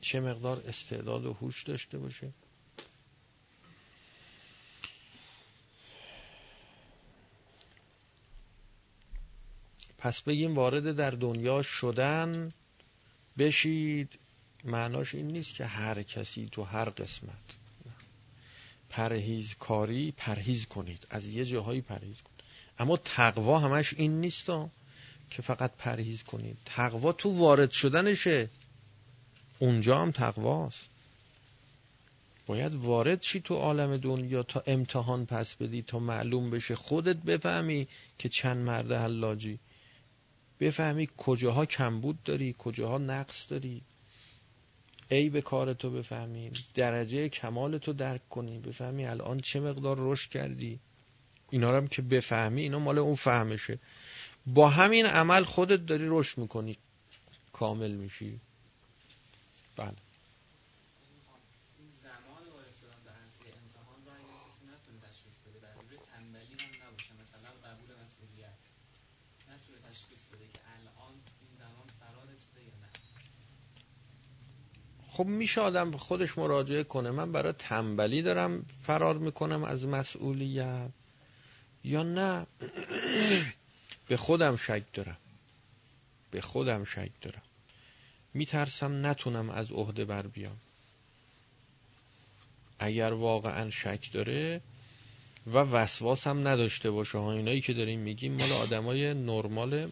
[0.00, 2.32] چه مقدار استعداد و هوش داشته باشه؟
[9.98, 12.52] پس بگیم وارد در دنیا شدن
[13.38, 14.18] بشید.
[14.64, 17.56] معناش این نیست که هر کسی تو هر قسمت
[18.90, 22.42] پرهیز کاری پرهیز کنید از یه جاهایی پرهیز کنید.
[22.78, 24.46] اما تقوا همش این نیست
[25.30, 26.58] که فقط پرهیز کنید.
[26.64, 28.48] تقوا تو وارد شدنشه.
[29.58, 30.84] اونجا هم تقواست.
[32.46, 36.74] باید وارد شی تو عالم دنیا تا امتحان پس بدی تا معلوم بشه.
[36.74, 37.88] خودت بفهمی
[38.18, 39.58] که چند مرد حلاجی.
[40.60, 43.82] بفهمی کجاها کمبود داری کجاها نقص داری.
[45.10, 50.30] ای به کار تو بفهمی درجه کمال تو درک کنی بفهمی الان چه مقدار رشد
[50.30, 50.80] کردی.
[51.50, 53.78] اینا رو هم که بفهمی اینا مال اون فهمشه.
[54.46, 56.78] با همین عمل خودت داری رشد می‌کنی.
[57.52, 58.40] کامل میشی.
[59.76, 60.07] بله.
[75.18, 77.10] خب میشه آدم خودش مراجعه کنه.
[77.10, 80.90] من برای تنبلی دارم فرار می‌کنم از مسئولیت
[81.84, 82.46] یا نه؟
[84.08, 85.16] به خودم شک دارم.
[86.30, 87.42] به خودم شک دارم.
[88.34, 90.56] میترسم نتونم از عهده بر بیام.
[92.78, 94.60] اگر واقعا شک داره
[95.46, 99.88] و وسواس هم نداشته باشه ها اینایی که داریم میگیم مال آدمای نرمال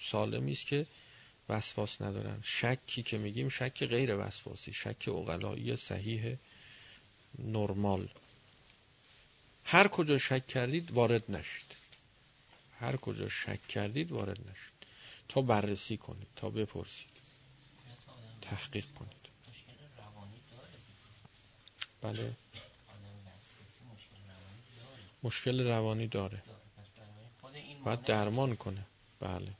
[0.00, 0.86] سالمی است که
[1.50, 2.40] وسواس ندارن.
[2.42, 6.36] شکی که میگیم شک غیر وسواسی شک اقلایی صحیح
[7.38, 8.08] نرمال.
[9.64, 11.76] هر کجا شک کردید وارد نشید.
[12.80, 14.86] هر کجا شک کردید وارد نشید.
[15.28, 17.10] تا بررسی کنید تا بپرسید.
[18.42, 19.20] تحقیق کنید.
[22.02, 22.32] بله.
[25.22, 26.42] مشکل روانی داره.
[27.84, 28.86] باید درمان کنه.
[29.20, 29.59] بله.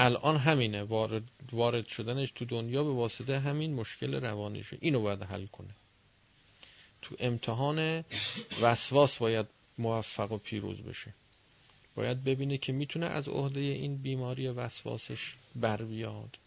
[0.00, 1.22] الان همینه وارد,
[1.52, 4.78] وارد شدنش تو دنیا به واسطه همین مشکل روانیشه.
[4.80, 5.74] اینو باید حل کنه.
[7.02, 8.04] تو امتحان
[8.62, 9.46] وسواس باید
[9.78, 11.14] موفق و پیروز بشه.
[11.94, 16.38] باید ببینه که می‌تونه از عهده این بیماری وسواسش بر بیاد.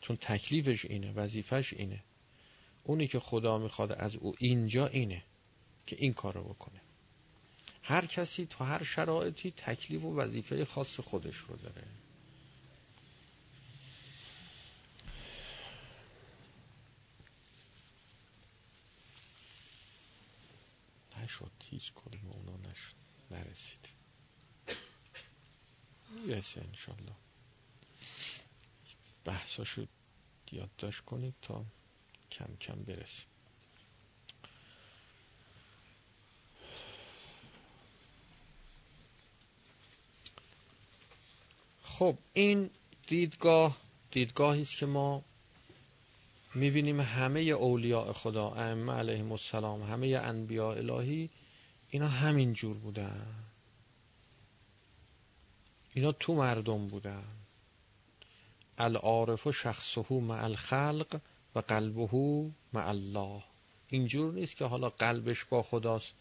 [0.00, 2.00] چون تکلیفش اینه وظیفش اینه.
[2.84, 5.22] اونی که خدا می‌خواد از او اینجا اینه
[5.86, 6.80] که این کارو بکنه.
[7.82, 11.82] هر کسی تو هر شرایطی تکلیف و وظیفه خاص خودش رو داره.
[21.30, 22.94] نشد هیچ کدوم اونا نشد
[23.30, 23.88] نرسید.
[26.10, 27.12] می‌رسه انشالله.
[29.24, 29.86] بحثاشو
[30.52, 31.64] یادداشت کنید تا
[32.30, 33.26] کم کم برسیم.
[41.82, 42.70] خب این
[43.06, 43.76] دیدگاه
[44.10, 45.24] دیدگاهی است که ما
[46.54, 51.30] می‌بینیم همه اولیاء خدا ائمه علیهم السلام همه انبیاء الهی
[51.90, 53.26] اینا همین جور بودن.
[55.94, 57.24] اینا تو مردم بودن.
[58.78, 61.20] العارف و شخصه مع الخلق
[61.54, 63.42] و قلبه مع الله.
[63.88, 66.14] اینجور نیست که حالا قلبش با خداست.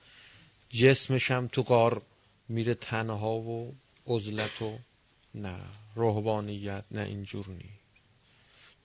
[0.70, 2.02] جسمش هم تو قار
[2.50, 3.76] میره تنها و
[4.08, 4.78] عزلت و
[5.36, 5.60] نه.
[5.96, 7.79] روحانیت نه اینجور نیست.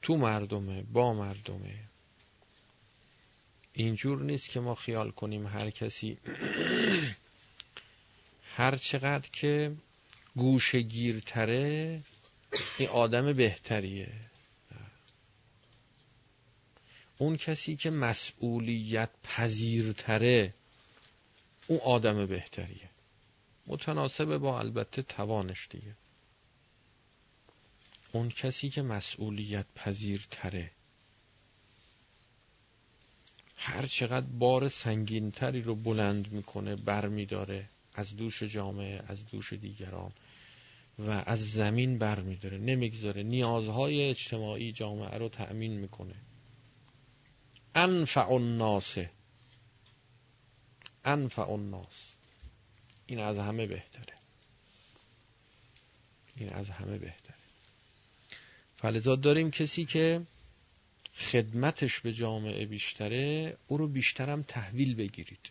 [0.04, 1.74] تو مردمه با مردمه.
[3.72, 6.18] اینجور نیست که ما خیال کنیم هر کسی
[8.56, 9.76] هر چقدر که
[10.36, 12.02] گوشه گیرتره
[12.78, 14.12] این آدم بهتریه.
[17.18, 20.54] اون کسی که مسئولیت پذیرتره
[21.66, 22.90] اون آدم بهتریه.
[23.66, 25.96] متناسب با البته توانش دیگه.
[28.14, 30.70] اون کسی که مسئولیت پذیرتره.
[33.56, 40.12] هر چقدر بار سنگینتری رو بلند می‌کنه بر میداره از دوش جامعه از دوش دیگران
[40.98, 43.22] و از زمین بر میداره نمی‌گذاره.
[43.22, 46.14] نیازهای اجتماعی جامعه رو تأمین می‌کنه.
[47.74, 48.98] انفع الناس.
[51.04, 52.14] انفع الناس.
[53.06, 54.14] این از همه بهتره.
[56.36, 57.23] این از همه بهتره.
[58.84, 60.22] فلذا داریم کسی که
[61.16, 65.50] خدمتش به جامعه بیشتره او رو بیشترم تحویل بگیرید.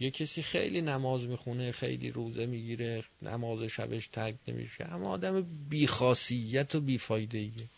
[0.00, 4.84] یه کسی خیلی نماز می‌خونه خیلی روزه می‌گیره نماز شبش ترک نمیشه.
[4.84, 7.68] اما آدم بیخاصیت و بیفایده ایه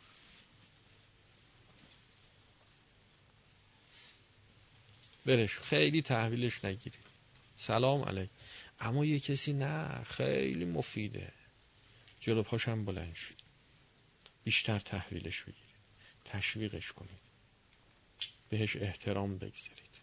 [5.27, 7.05] برش خیلی تحویلش نگیرید.
[7.57, 8.31] سلام علیک
[8.81, 11.33] اما یه کسی نه خیلی مفیده.
[12.25, 13.35] جلو پاشم بلند شد
[14.45, 15.75] بیشتر تحویلش بگیرید.
[16.25, 17.21] تشویقش کنید.
[18.49, 19.95] بهش احترام بگذارید.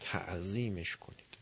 [0.00, 1.36] تعظیمش کنید.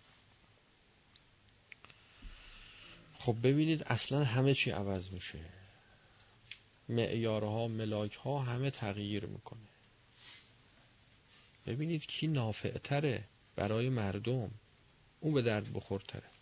[3.14, 5.39] خب ببینید اصلا همه چی عوض میشه.
[6.89, 9.68] معیارها ملاک همه تغییر می‌کنه.
[11.66, 13.24] ببینید کی نافعتره
[13.57, 14.51] برای مردم.
[15.20, 16.39] اون به درد بخورتره.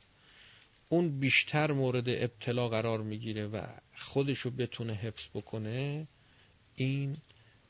[0.88, 3.66] اون بیشتر مورد ابتلا قرار می‌گیره و
[3.96, 6.06] خودشو بتونه حفظ بکنه
[6.74, 7.16] این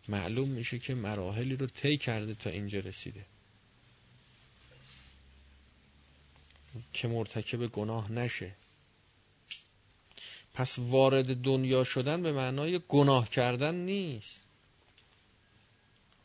[0.08, 3.26] معلوم میشه که مراحلی رو طی کرده تا اینجا رسیده.
[6.92, 8.54] که مرتکب گناه نشه.
[10.54, 14.47] پس وارد دنیا شدن به معنای گناه کردن نیست.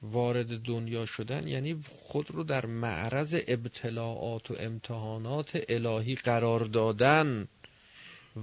[0.03, 7.47] وارد دنیا شدن یعنی خود رو در معرض ابتلاعات و امتحانات الهی قرار دادن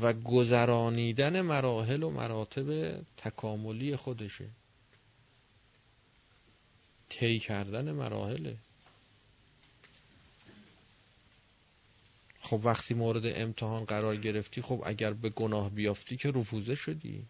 [0.02, 4.48] و گذرانیدن مراحل و مراتب تکاملی خودشه.
[7.08, 8.56] طی کردن مراحله.
[12.40, 17.24] خب وقتی مورد امتحان قرار گرفتی خب اگر به گناه بیافتی که رفوزه شدی.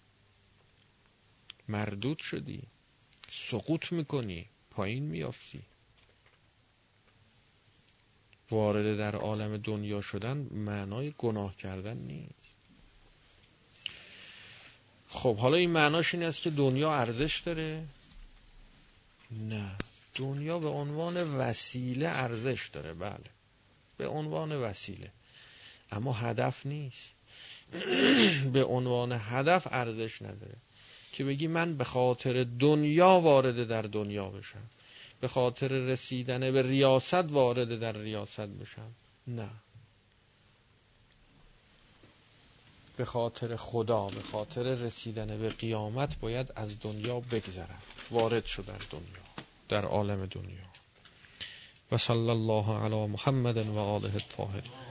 [1.69, 2.63] مردود شدی.
[3.31, 5.63] سقوط می‌کنی پایین میافتی
[8.51, 12.35] وارد در عالم دنیا شدن معنای گناه کردن نیست.
[15.09, 17.85] خب حالا این معناش این است که دنیا ارزش داره؟
[19.31, 19.77] نه.
[20.15, 23.31] دنیا به عنوان وسیله ارزش داره بله.
[23.97, 25.11] به عنوان وسیله.
[25.93, 27.15] اما هدف نیست.
[28.53, 30.57] به عنوان هدف ارزش نداره.
[31.13, 34.63] که بگی من به خاطر دنیا وارد در دنیا بشم.
[35.21, 38.91] به خاطر رسیدن به ریاست وارد در ریاست بشم.
[39.27, 39.49] نه.
[42.97, 47.83] به خاطر خدا به خاطر رسیدن به قیامت باید از دنیا بگذرم.
[48.11, 49.23] وارد شد در دنیا
[49.69, 50.71] در عالم دنیا.
[51.93, 54.90] و صلی الله علی محمد و آله الطاهرین.